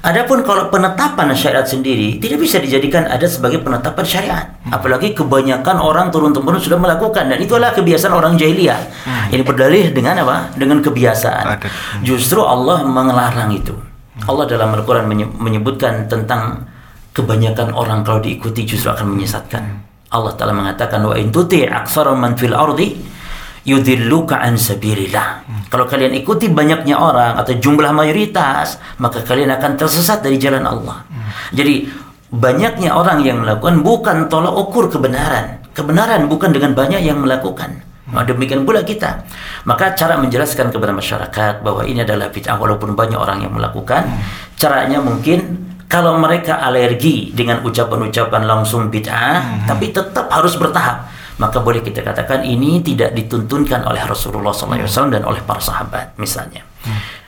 Adapun 0.03 0.43
kalau 0.43 0.67
penetapan 0.67 1.31
syariat 1.31 1.63
sendiri 1.63 2.19
tidak 2.19 2.43
bisa 2.43 2.59
dijadikan 2.59 3.07
adat 3.07 3.39
sebagai 3.39 3.63
penetapan 3.63 4.03
syariat. 4.03 4.45
Apalagi 4.67 5.15
kebanyakan 5.15 5.79
orang 5.79 6.11
turun 6.11 6.35
temurun 6.35 6.59
sudah 6.59 6.75
melakukan 6.75 7.31
dan 7.31 7.39
itu 7.39 7.55
adalah 7.55 7.71
kebiasaan 7.71 8.11
orang 8.11 8.35
jahiliyah. 8.35 8.83
Ini 9.31 9.39
berdalih 9.47 9.95
dengan 9.95 10.19
apa? 10.19 10.51
Dengan 10.59 10.83
kebiasaan. 10.83 11.55
Justru 12.03 12.43
Allah 12.43 12.83
mengelarang 12.83 13.55
itu. 13.55 13.71
Allah 14.27 14.43
dalam 14.43 14.75
Al-Quran 14.75 15.07
menye- 15.07 15.31
menyebutkan 15.39 16.11
tentang 16.11 16.67
kebanyakan 17.15 17.71
orang 17.71 18.03
kalau 18.03 18.19
diikuti 18.19 18.67
justru 18.67 18.91
akan 18.91 19.07
menyesatkan. 19.07 19.63
Allah 20.11 20.35
Ta'ala 20.35 20.51
mengatakan 20.51 20.99
wa 20.99 21.15
in 21.15 21.31
tuti' 21.31 21.63
aktsara 21.63 22.11
man 22.13 22.35
fil 22.35 22.53
ardi 22.53 22.93
yudhilluka 23.63 24.39
an 24.39 24.59
sabilillah. 24.59 25.43
Kalau 25.71 25.87
kalian 25.87 26.13
ikuti 26.13 26.51
banyaknya 26.51 26.99
orang 26.99 27.39
atau 27.39 27.55
jumlah 27.57 27.91
mayoritas, 27.95 28.77
maka 28.99 29.23
kalian 29.23 29.51
akan 29.55 29.79
tersesat 29.79 30.21
dari 30.21 30.37
jalan 30.37 30.63
Allah. 30.67 31.07
Jadi 31.55 31.87
banyaknya 32.29 32.93
orang 32.93 33.23
yang 33.23 33.41
melakukan 33.41 33.81
bukan 33.81 34.17
tolak 34.29 34.53
ukur 34.53 34.91
kebenaran. 34.91 35.63
Kebenaran 35.73 36.29
bukan 36.29 36.53
dengan 36.53 36.77
banyak 36.77 37.01
yang 37.01 37.17
melakukan. 37.23 37.81
Nah, 38.13 38.21
demikian 38.21 38.61
pula 38.61 38.85
kita. 38.85 39.25
Maka 39.65 39.97
cara 39.97 40.21
menjelaskan 40.21 40.69
kepada 40.69 40.93
masyarakat 40.93 41.65
bahwa 41.65 41.81
ini 41.81 42.05
adalah 42.05 42.29
bid'ah 42.29 42.61
walaupun 42.61 42.93
banyak 42.93 43.17
orang 43.17 43.41
yang 43.41 43.57
melakukan, 43.57 44.05
caranya 44.53 45.01
mungkin 45.01 45.65
kalau 45.89 46.21
mereka 46.21 46.61
alergi 46.61 47.33
dengan 47.33 47.65
ucapan-ucapan 47.65 48.45
langsung 48.45 48.93
bid'ah, 48.93 49.65
tapi 49.65 49.89
tetap 49.89 50.29
harus 50.29 50.53
bertahap, 50.61 51.09
maka 51.43 51.59
boleh 51.59 51.83
kita 51.83 51.99
katakan 51.99 52.47
ini 52.47 52.79
tidak 52.79 53.11
dituntunkan 53.11 53.83
oleh 53.83 53.99
Rasulullah 54.07 54.55
SAW 54.55 55.11
dan 55.11 55.27
oleh 55.27 55.43
para 55.43 55.59
sahabat 55.59 56.15
misalnya. 56.15 56.63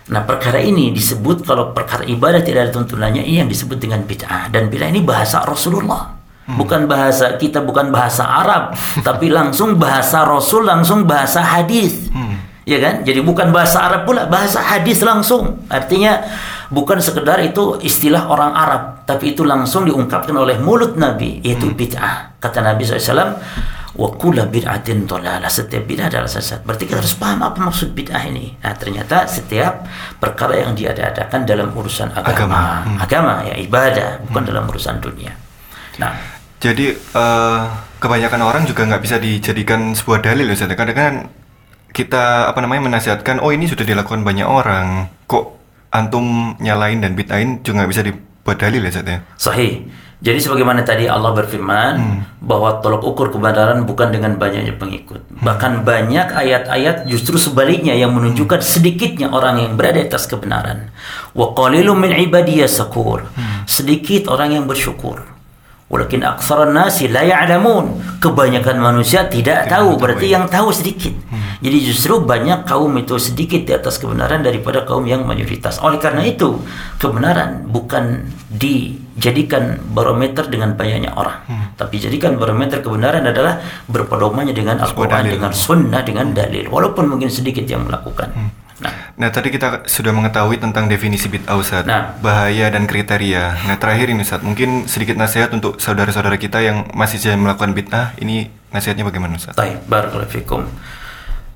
Nah 0.07 0.23
perkara 0.23 0.63
ini 0.63 0.95
disebut 0.95 1.43
kalau 1.43 1.75
perkara 1.75 2.07
ibadah 2.07 2.39
tidak 2.39 2.69
ada 2.69 2.71
tuntunannya 2.79 3.27
ini 3.27 3.43
yang 3.43 3.51
disebut 3.51 3.75
dengan 3.75 4.07
bid'ah 4.07 4.47
dan 4.55 4.71
bid'ah 4.71 4.87
ini 4.87 5.03
bahasa 5.03 5.43
Rasulullah. 5.43 6.15
Bukan 6.45 6.85
bahasa 6.85 7.41
kita, 7.41 7.65
bukan 7.65 7.89
bahasa 7.89 8.21
Arab, 8.21 8.77
tapi 9.07 9.33
langsung 9.33 9.81
bahasa 9.81 10.23
Rasul, 10.23 10.63
langsung 10.63 11.03
bahasa 11.03 11.41
hadis. 11.41 12.07
Ya 12.69 12.77
kan? 12.81 13.01
Jadi 13.01 13.21
bukan 13.25 13.49
bahasa 13.49 13.81
Arab 13.81 14.05
pula, 14.05 14.29
bahasa 14.29 14.61
hadis 14.61 15.01
langsung. 15.01 15.65
Artinya 15.69 16.21
bukan 16.69 17.01
sekedar 17.01 17.41
itu 17.41 17.81
istilah 17.81 18.29
orang 18.29 18.53
Arab, 18.53 18.83
tapi 19.09 19.33
itu 19.33 19.41
langsung 19.41 19.89
diungkapkan 19.89 20.37
oleh 20.37 20.61
mulut 20.61 20.93
Nabi, 20.93 21.41
yaitu 21.41 21.73
bid'ah. 21.73 22.37
Kata 22.37 22.61
Nabi 22.61 22.85
SAW, 22.85 23.41
wa 23.95 24.09
kulla 24.11 24.43
bid'atin 24.47 25.07
dhalalah. 25.07 25.47
Setiap 25.47 25.87
bid'ah 25.87 26.11
adalah 26.11 26.27
sesat. 26.27 26.61
Berarti 26.67 26.83
kita 26.87 26.99
harus 26.99 27.15
paham 27.15 27.39
apa 27.41 27.59
maksud 27.63 27.95
bid'ah 27.95 28.23
ini. 28.27 28.59
Nah, 28.59 28.75
ternyata 28.75 29.23
setiap 29.25 29.87
perkara 30.19 30.61
yang 30.67 30.75
diadakan 30.75 31.47
dalam 31.47 31.71
urusan 31.71 32.11
agama, 32.11 32.83
agama, 32.99 33.47
ya 33.47 33.55
ibadah, 33.55 34.19
bukan 34.27 34.43
dalam 34.43 34.67
urusan 34.67 34.99
dunia. 34.99 35.33
Nah, 35.99 36.35
Jadi 36.55 36.87
eh, 36.97 37.61
kebanyakan 37.99 38.41
orang 38.41 38.63
juga 38.65 38.87
nggak 38.89 39.03
bisa 39.03 39.15
dijadikan 39.21 39.93
sebuah 39.93 40.23
dalil 40.23 40.49
Ustaz. 40.49 40.71
Kadang 40.73 40.97
kan 40.97 41.13
kita 41.95 42.51
apa 42.51 42.59
namanya 42.59 42.89
menasihatkan, 42.89 43.39
oh 43.39 43.53
ini 43.53 43.69
sudah 43.69 43.85
dilakukan 43.87 44.25
banyak 44.25 44.47
orang, 44.49 45.07
kok 45.29 45.55
antum 45.95 46.57
nyalain 46.59 46.99
dan 46.99 47.15
bid'ain 47.15 47.63
juga 47.63 47.83
nggak 47.83 47.91
bisa 47.91 48.01
dibuat 48.03 48.57
dalil 48.59 48.81
ya 48.83 48.91
ya. 48.99 49.19
Sahih. 49.39 49.87
Jadi 50.23 50.39
sebagaimana 50.39 50.81
tadi 50.87 51.11
Allah 51.11 51.35
berfirman 51.35 52.23
bahwa 52.39 52.79
tolok 52.79 53.03
ukur 53.03 53.27
kebenaran 53.35 53.83
bukan 53.83 54.15
dengan 54.15 54.39
banyaknya 54.39 54.71
pengikut. 54.79 55.21
Bahkan 55.43 55.83
banyak 55.83 56.31
ayat-ayat 56.31 57.03
justru 57.05 57.35
sebaliknya 57.35 57.91
yang 57.91 58.15
menunjukkan 58.15 58.63
sedikitnya 58.63 59.27
orang 59.27 59.59
yang 59.59 59.75
berada 59.75 59.99
di 59.99 60.07
atas 60.07 60.25
kebenaran. 60.31 60.89
Wa 61.35 61.51
qalilum 61.51 61.99
min 61.99 62.15
ibadiyas 62.15 62.79
sakur. 62.79 63.27
Sedikit 63.67 64.31
orang 64.31 64.55
yang 64.55 64.65
bersyukur. 64.65 65.35
Walakin 65.85 66.25
aktsaran 66.25 66.73
nasi 66.73 67.05
la 67.05 67.21
ya'lamun. 67.21 68.17
Kebanyakan 68.17 68.81
manusia 68.81 69.29
tidak 69.29 69.69
tahu, 69.69 69.99
berarti 70.01 70.33
yang 70.33 70.49
tahu 70.49 70.73
sedikit. 70.73 71.13
Jadi 71.65 71.77
justru 71.81 72.21
banyak 72.21 72.69
kaum 72.69 72.93
itu 72.93 73.17
sedikit 73.17 73.65
di 73.65 73.73
atas 73.73 73.97
kebenaran 73.97 74.45
daripada 74.45 74.85
kaum 74.85 75.01
yang 75.09 75.25
mayoritas. 75.25 75.81
Oleh 75.81 75.97
karena 75.97 76.21
itu, 76.21 76.61
kebenaran 77.01 77.65
bukan 77.65 78.29
dijadikan 78.53 79.81
barometer 79.89 80.45
dengan 80.45 80.77
banyaknya 80.77 81.17
orang. 81.17 81.41
Tapi 81.73 81.97
jadikan 81.97 82.37
barometer 82.37 82.85
kebenaran 82.85 83.25
adalah 83.25 83.65
berpedomannya 83.89 84.53
dengan 84.53 84.77
Al-Qur'an, 84.77 85.25
dengan 85.25 85.49
sunnah, 85.57 86.05
dengan 86.05 86.37
dalil. 86.37 86.69
Walaupun 86.69 87.09
mungkin 87.09 87.33
sedikit 87.33 87.65
yang 87.65 87.89
melakukan. 87.89 88.29
Nah, 88.75 89.05
Nah 89.15 89.31
tadi 89.31 89.47
kita 89.47 89.87
sudah 89.87 90.11
mengetahui 90.11 90.59
tentang 90.59 90.91
definisi 90.91 91.31
bid'ah 91.31 91.55
Ustaz, 91.55 91.87
Nah. 91.87 92.19
bahaya 92.19 92.67
dan 92.67 92.83
kriteria. 92.83 93.71
Nah 93.71 93.79
terakhir 93.79 94.11
ini 94.11 94.27
Ustaz, 94.27 94.43
mungkin 94.43 94.91
sedikit 94.91 95.15
nasihat 95.15 95.55
untuk 95.55 95.79
saudara-saudara 95.79 96.35
kita 96.35 96.59
yang 96.59 96.91
masih 96.91 97.15
saja 97.15 97.39
melakukan 97.39 97.71
bid'ah, 97.71 98.11
ini 98.19 98.51
nasihatnya 98.75 99.07
bagaimana 99.07 99.39
Ustaz? 99.39 99.55
Baik, 99.55 99.87
barakallahu 99.87 100.27
fikum. 100.27 100.67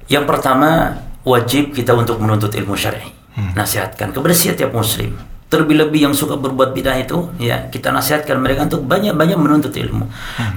Yang 0.10 0.26
pertama, 0.26 0.98
wajib 1.22 1.72
kita 1.72 1.94
untuk 1.94 2.18
menuntut 2.18 2.50
ilmu 2.52 2.74
syar'i. 2.74 3.14
Nasihatkan 3.56 4.12
kepada 4.12 4.36
setiap 4.36 4.76
muslim. 4.76 5.16
Terlebih-lebih 5.50 6.06
yang 6.06 6.14
suka 6.14 6.38
berbuat 6.38 6.78
bidah 6.78 6.94
itu, 7.02 7.34
ya 7.42 7.74
kita 7.74 7.90
nasihatkan 7.90 8.38
mereka 8.38 8.70
untuk 8.70 8.86
banyak-banyak 8.86 9.34
menuntut 9.34 9.74
ilmu. 9.74 10.06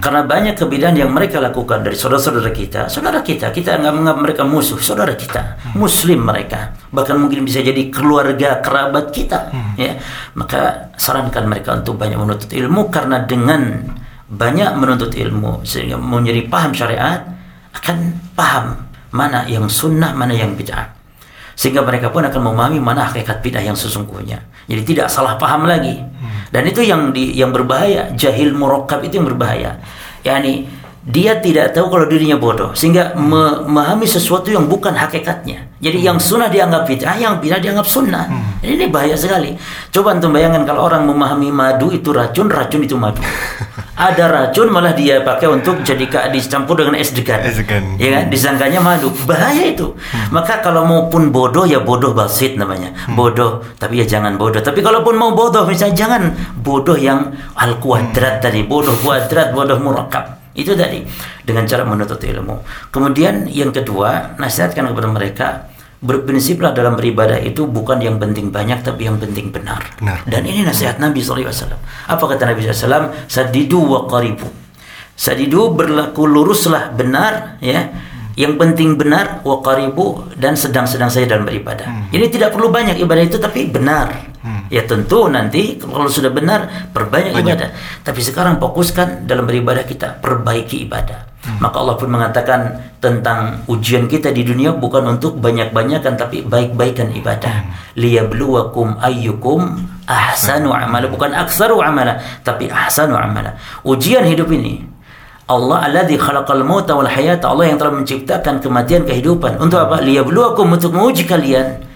Karena 0.05 0.21
banyak 0.21 0.53
kebidahan 0.53 0.93
yang 0.93 1.09
mereka 1.09 1.41
lakukan 1.41 1.81
dari 1.81 1.97
saudara-saudara 1.97 2.53
kita, 2.53 2.93
saudara 2.93 3.25
kita, 3.25 3.57
kita 3.57 3.81
nggak 3.81 3.89
menganggap 3.89 4.19
mereka 4.21 4.43
musuh, 4.45 4.77
saudara 4.77 5.17
kita, 5.17 5.57
muslim 5.81 6.21
mereka, 6.21 6.77
bahkan 6.93 7.17
mungkin 7.17 7.41
bisa 7.41 7.65
jadi 7.65 7.89
keluarga 7.89 8.61
kerabat 8.61 9.17
kita, 9.17 9.49
ya. 9.81 9.97
Maka 10.37 10.93
sarankan 11.01 11.49
mereka 11.49 11.73
untuk 11.73 11.97
banyak 11.97 12.21
menuntut 12.21 12.53
ilmu 12.53 12.93
karena 12.93 13.25
dengan 13.25 13.89
banyak 14.29 14.77
menuntut 14.77 15.17
ilmu 15.17 15.65
sehingga 15.65 15.97
menjadi 15.97 16.53
paham 16.53 16.77
syariat 16.77 17.33
akan 17.73 17.97
paham 18.37 18.92
mana 19.13 19.45
yang 19.47 19.69
sunnah 19.69 20.17
mana 20.17 20.33
yang 20.33 20.57
bid'ah. 20.57 20.93
Sehingga 21.53 21.85
mereka 21.85 22.09
pun 22.09 22.25
akan 22.25 22.43
memahami 22.49 22.81
mana 22.81 23.07
hakikat 23.07 23.45
bid'ah 23.45 23.61
yang 23.61 23.77
sesungguhnya. 23.77 24.41
Jadi 24.67 24.83
tidak 24.89 25.13
salah 25.13 25.37
paham 25.37 25.69
lagi. 25.69 26.01
Dan 26.53 26.69
itu 26.69 26.85
yang 26.85 27.13
di, 27.13 27.33
yang 27.37 27.53
berbahaya. 27.53 28.13
Jahil 28.17 28.53
murakkab 28.57 29.05
itu 29.05 29.21
yang 29.21 29.29
berbahaya. 29.29 29.81
Yakni 30.25 30.69
dia 31.03 31.35
tidak 31.43 31.75
tahu 31.75 31.91
kalau 31.91 32.07
dirinya 32.07 32.39
bodoh 32.39 32.71
sehingga 32.79 33.19
me- 33.19 33.67
memahami 33.67 34.07
sesuatu 34.07 34.55
yang 34.55 34.71
bukan 34.71 34.95
hakikatnya. 34.95 35.67
Jadi 35.83 35.99
yang 35.99 36.23
sunnah 36.23 36.47
dianggap 36.47 36.87
bid'ah 36.87 37.19
yang 37.19 37.43
bid'ah 37.43 37.59
dianggap 37.59 37.83
sunnah. 37.83 38.31
Jadi 38.63 38.79
ini 38.79 38.87
bahaya 38.87 39.19
sekali. 39.19 39.59
Coba 39.91 40.15
antum 40.15 40.31
bayangkan 40.31 40.63
kalau 40.63 40.87
orang 40.87 41.03
memahami 41.03 41.51
madu 41.51 41.91
itu 41.91 42.15
racun 42.15 42.47
racun 42.47 42.87
itu 42.87 42.95
madu. 42.95 43.19
Ada 43.99 44.31
racun 44.31 44.71
malah 44.71 44.95
dia 44.95 45.27
pakai 45.27 45.51
untuk 45.51 45.83
jadi 45.83 46.07
dicampur 46.31 46.79
dengan 46.79 46.95
es 46.95 47.11
degan. 47.11 47.43
Es 47.43 47.59
degan. 47.59 47.99
ya 47.99 48.23
kan? 48.23 48.25
Disangkanya 48.31 48.79
madu. 48.79 49.11
Bahaya 49.27 49.75
itu. 49.75 49.99
Maka 50.31 50.63
kalau 50.63 50.87
maupun 50.87 51.35
bodoh 51.35 51.67
ya 51.67 51.83
bodoh 51.83 52.15
basit 52.15 52.55
namanya. 52.55 52.95
Bodoh 53.11 53.67
tapi 53.75 53.99
ya 53.99 54.07
jangan 54.07 54.39
bodoh. 54.39 54.63
Tapi 54.63 54.79
kalaupun 54.79 55.19
mau 55.19 55.35
bodoh 55.35 55.67
misalnya 55.67 55.99
jangan 55.99 56.31
bodoh 56.63 56.95
yang 56.95 57.35
al 57.59 57.83
kuadrat 57.83 58.39
tadi. 58.39 58.63
Bodoh 58.63 58.95
kuadrat 59.03 59.51
bodoh 59.51 59.83
murakkab 59.83 60.42
itu 60.53 60.77
tadi 60.77 61.05
dengan 61.45 61.65
cara 61.65 61.83
menuntut 61.85 62.21
ilmu 62.21 62.89
kemudian 62.93 63.49
yang 63.49 63.73
kedua 63.73 64.37
nasihatkan 64.37 64.89
kepada 64.93 65.09
mereka 65.09 65.49
berprinsiplah 66.03 66.75
dalam 66.75 66.99
beribadah 66.99 67.39
itu 67.39 67.63
bukan 67.71 68.03
yang 68.03 68.19
penting 68.19 68.51
banyak 68.51 68.83
tapi 68.83 69.07
yang 69.07 69.23
penting 69.23 69.55
benar. 69.55 69.87
Benar. 70.03 70.27
Dan 70.27 70.43
ini 70.51 70.67
nasihat 70.67 70.99
Nabi 70.99 71.23
SAW. 71.23 71.79
Apa 72.11 72.25
kata 72.27 72.51
Nabi 72.51 72.67
SAW? 72.67 73.31
Sadidu 73.31 73.79
wa 73.87 74.11
qaribu. 74.11 74.51
Sadidu 75.15 75.71
berlaku 75.71 76.27
luruslah 76.27 76.91
benar 76.91 77.63
ya. 77.63 77.95
Yang 78.35 78.59
penting 78.59 78.99
benar 78.99 79.47
wa 79.47 79.63
qaribu 79.63 80.27
dan 80.35 80.59
sedang-sedang 80.59 81.07
saya 81.07 81.31
dalam 81.31 81.47
beribadah. 81.47 82.11
Ini 82.11 82.27
tidak 82.33 82.51
perlu 82.51 82.75
banyak 82.75 82.99
ibadah 82.99 83.23
itu 83.23 83.39
tapi 83.39 83.71
benar. 83.71 84.32
Ya 84.75 84.83
tentu 84.83 85.31
nanti 85.31 85.79
kalau 85.79 86.11
sudah 86.11 86.35
benar 86.35 86.91
perbanyak 86.91 87.39
ibadah. 87.39 87.71
Tapi 88.03 88.19
sekarang 88.19 88.59
fokuskan 88.59 89.31
dalam 89.31 89.47
beribadah 89.47 89.87
kita 89.87 90.19
perbaiki 90.19 90.83
ibadah. 90.91 91.31
Maka 91.43 91.83
Allah 91.83 91.99
pun 91.99 92.07
mengatakan 92.07 92.95
tentang 93.03 93.67
ujian 93.67 94.07
kita 94.07 94.31
di 94.31 94.47
dunia 94.47 94.75
bukan 94.75 95.19
untuk 95.19 95.43
banyak-banyakan 95.43 96.15
tapi 96.15 96.43
baik-baikan 96.47 97.11
ibadah. 97.15 97.67
Liyabluwakum 97.99 98.99
ayyukum 98.99 99.63
ahsanu 100.07 100.71
amala. 100.71 101.07
Bukan 101.11 101.35
aksaru 101.35 101.83
amala 101.83 102.19
tapi 102.47 102.71
ahsanu 102.71 103.19
amala. 103.19 103.59
Ujian 103.83 104.27
hidup 104.27 104.51
ini 104.55 104.87
Allah 105.51 105.87
alladzi 105.87 106.19
khalaqal 106.19 106.63
mauta 106.63 106.95
wal 106.95 107.11
hayata. 107.11 107.51
Allah 107.51 107.71
yang 107.75 107.79
telah 107.79 107.95
menciptakan 107.95 108.63
kematian 108.63 109.03
kehidupan. 109.07 109.59
Untuk 109.59 109.83
apa? 109.83 109.99
Liyabluwakum 109.99 110.67
untuk 110.67 110.95
menguji 110.95 111.27
kalian 111.27 111.92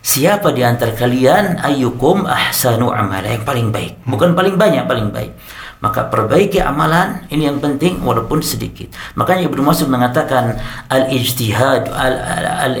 siapa 0.00 0.52
di 0.52 0.64
antara 0.64 0.96
kalian 0.96 1.60
ayyukum 1.60 2.24
ahsanu 2.24 2.92
amala 2.92 3.28
yang 3.28 3.44
paling 3.44 3.68
baik? 3.72 4.00
Bukan 4.04 4.32
paling 4.32 4.56
banyak 4.56 4.84
paling 4.88 5.08
baik. 5.12 5.32
Maka 5.80 6.12
perbaiki 6.12 6.60
amalan 6.60 7.24
ini 7.32 7.48
yang 7.48 7.56
penting 7.56 8.04
walaupun 8.04 8.44
sedikit. 8.44 8.92
Makanya 9.16 9.48
Ibnu 9.48 9.64
Mas'ud 9.64 9.88
mengatakan 9.88 10.60
al 10.92 11.08
ijtihad 11.08 11.88
al 11.88 12.76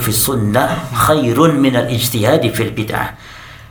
fi 0.00 0.12
sunnah 0.16 0.88
khairun 0.96 1.60
min 1.60 1.76
al 1.76 1.92
ijtihad 1.92 2.40
fil 2.56 2.72
bid'ah. 2.72 3.20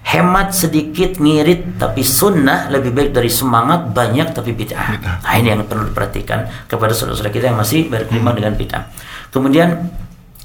Hemat 0.01 0.53
sedikit 0.53 1.17
ngirit 1.17 1.81
tapi 1.81 2.05
sunnah 2.05 2.69
lebih 2.69 2.93
baik 2.93 3.17
dari 3.17 3.33
semangat 3.33 3.97
banyak 3.97 4.29
tapi 4.29 4.53
bid'ah. 4.53 4.87
Nah 5.25 5.33
ini 5.41 5.57
yang 5.57 5.65
perlu 5.65 5.89
diperhatikan 5.89 6.69
kepada 6.69 6.93
saudara-saudara 6.93 7.33
kita 7.33 7.49
yang 7.49 7.57
masih 7.57 7.89
berkeliman 7.89 8.37
dengan 8.37 8.53
bid'ah. 8.53 8.93
Kemudian 9.33 9.89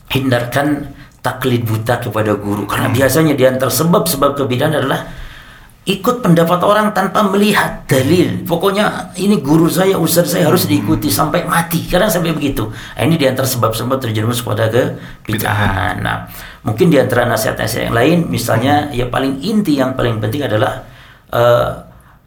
hindarkan 0.09 0.89
taklid 1.27 1.67
buta 1.67 1.99
kepada 1.99 2.39
guru 2.39 2.71
karena 2.71 2.87
biasanya 2.95 3.35
di 3.35 3.43
antara 3.43 3.67
sebab-sebab 3.67 4.39
kebidahan 4.39 4.79
adalah 4.79 5.11
ikut 5.87 6.19
pendapat 6.19 6.67
orang 6.67 6.91
tanpa 6.91 7.23
melihat 7.31 7.87
dalil. 7.87 8.43
Pokoknya 8.43 9.15
ini 9.23 9.39
guru 9.39 9.71
saya, 9.71 9.95
ustaz 9.95 10.35
saya 10.35 10.51
harus 10.51 10.67
diikuti 10.67 11.07
sampai 11.07 11.47
mati. 11.47 11.87
Kadang 11.87 12.11
sampai 12.11 12.35
begitu. 12.35 12.67
Nah, 12.67 13.03
ini 13.07 13.15
di 13.15 13.23
antara 13.23 13.47
sebab-sebab 13.47 14.03
terjerumus 14.03 14.43
kepada 14.43 14.67
kebid'ahan. 15.23 16.03
Nah, 16.03 16.27
mungkin 16.67 16.91
di 16.91 16.99
antara 16.99 17.23
nasihat-nasihat 17.31 17.87
yang 17.87 17.95
lain, 17.95 18.19
misalnya 18.27 18.91
ya 18.91 19.07
paling 19.07 19.39
inti 19.39 19.79
yang 19.79 19.95
paling 19.95 20.19
penting 20.19 20.51
adalah 20.51 20.83
eh, 21.31 21.71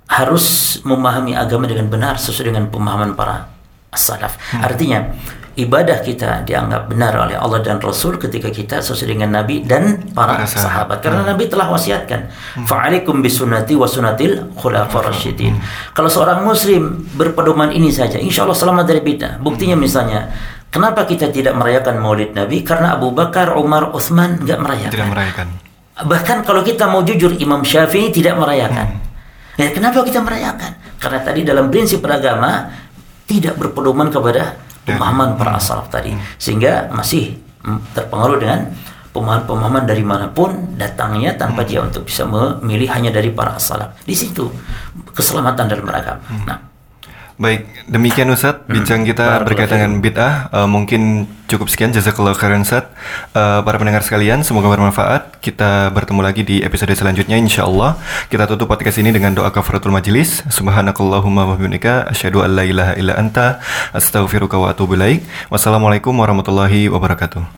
harus 0.08 0.80
memahami 0.88 1.36
agama 1.36 1.68
dengan 1.68 1.92
benar 1.92 2.16
sesuai 2.16 2.56
dengan 2.56 2.72
pemahaman 2.72 3.12
para 3.14 3.59
salaf. 3.94 4.38
Artinya 4.54 5.10
ibadah 5.60 6.00
kita 6.00 6.48
dianggap 6.48 6.88
benar 6.88 7.12
oleh 7.20 7.36
Allah 7.36 7.60
dan 7.60 7.84
Rasul 7.84 8.16
ketika 8.16 8.48
kita 8.48 8.80
sesuai 8.80 9.12
dengan 9.12 9.36
Nabi 9.36 9.68
dan 9.68 10.08
para, 10.16 10.40
Para 10.40 10.48
sahabat. 10.48 11.04
Karena 11.04 11.28
Nabi 11.28 11.52
telah 11.52 11.68
wasiatkan, 11.68 12.32
"Fa'alaikum 12.64 13.20
bisunnati 13.20 13.76
wa 13.76 13.90
sunnatil 13.90 14.56
khulafaur 14.56 15.12
rasyidin." 15.12 15.60
Kalau 15.92 16.08
seorang 16.08 16.48
muslim 16.48 17.04
berpedoman 17.18 17.76
ini 17.76 17.92
saja, 17.92 18.16
insya 18.16 18.48
Allah 18.48 18.56
selamat 18.56 18.86
dari 18.88 19.02
bid'ah. 19.04 19.42
Buktinya 19.44 19.76
misalnya, 19.76 20.32
kenapa 20.72 21.04
kita 21.04 21.28
tidak 21.34 21.58
merayakan 21.60 22.00
Maulid 22.00 22.32
Nabi? 22.32 22.64
Karena 22.64 22.96
Abu 22.96 23.12
Bakar, 23.12 23.60
Umar, 23.60 23.92
Utsman 23.92 24.40
nggak 24.40 24.60
merayakan. 24.64 24.96
Tidak 24.96 25.12
merayakan. 25.12 25.48
Bahkan 26.00 26.48
kalau 26.48 26.64
kita 26.64 26.88
mau 26.88 27.04
jujur, 27.04 27.36
Imam 27.36 27.60
Syafi'i 27.68 28.08
tidak 28.16 28.40
merayakan. 28.40 28.96
Ya, 29.60 29.76
kenapa 29.76 30.08
kita 30.08 30.24
merayakan? 30.24 30.80
Karena 30.96 31.20
tadi 31.20 31.44
dalam 31.44 31.68
prinsip 31.68 32.00
beragama 32.00 32.72
tidak 33.30 33.62
berpedoman 33.62 34.10
kepada 34.10 34.58
pemahaman 34.90 35.38
para 35.38 35.62
salaf 35.62 35.94
tadi, 35.94 36.18
sehingga 36.42 36.90
masih 36.90 37.38
terpengaruh 37.94 38.42
dengan 38.42 38.74
pemahaman-pemahaman 39.14 39.86
dari 39.86 40.02
mana 40.02 40.30
pun 40.34 40.74
datangnya 40.78 41.38
tanpa 41.38 41.62
dia 41.62 41.86
untuk 41.86 42.10
bisa 42.10 42.26
memilih 42.26 42.90
hanya 42.90 43.14
dari 43.14 43.30
para 43.30 43.58
salaf. 43.62 44.02
Di 44.02 44.18
situ 44.18 44.50
keselamatan 45.14 45.70
dalam 45.70 45.86
beragama. 45.86 46.22
Nah, 46.46 46.58
Baik, 47.40 47.88
demikian 47.88 48.28
Ustadz 48.36 48.68
bincang 48.68 49.08
kita 49.08 49.48
berkaitan 49.48 49.80
dengan 49.80 50.04
bid'ah. 50.04 50.52
Eh, 50.52 50.68
mungkin 50.68 51.24
cukup 51.48 51.72
sekian 51.72 51.96
jazakallahu 51.96 52.36
khairan 52.36 52.68
Ustadz. 52.68 52.92
Eh, 53.32 53.60
para 53.64 53.80
pendengar 53.80 54.04
sekalian, 54.04 54.44
semoga 54.44 54.68
bermanfaat. 54.68 55.40
Kita 55.40 55.88
bertemu 55.96 56.20
lagi 56.20 56.44
di 56.44 56.60
episode 56.60 56.92
selanjutnya 56.92 57.40
insyaallah. 57.40 57.96
Kita 58.28 58.44
tutup 58.44 58.68
podcast 58.68 59.00
ini 59.00 59.16
dengan 59.16 59.32
doa 59.32 59.56
kafaratul 59.56 59.96
majelis. 59.96 60.44
Subhanakallahumma 60.52 61.48
wa 61.48 61.56
bihamdika 61.56 62.12
asyhadu 62.12 62.44
an 62.44 62.60
la 62.60 62.68
ilaha 62.68 63.00
illa 63.00 63.16
anta 63.16 63.64
astaghfiruka 63.96 64.60
wa 64.60 64.76
atubu 64.76 65.00
ilaik. 65.00 65.24
Wassalamualaikum 65.48 66.12
warahmatullahi 66.12 66.92
wabarakatuh. 66.92 67.56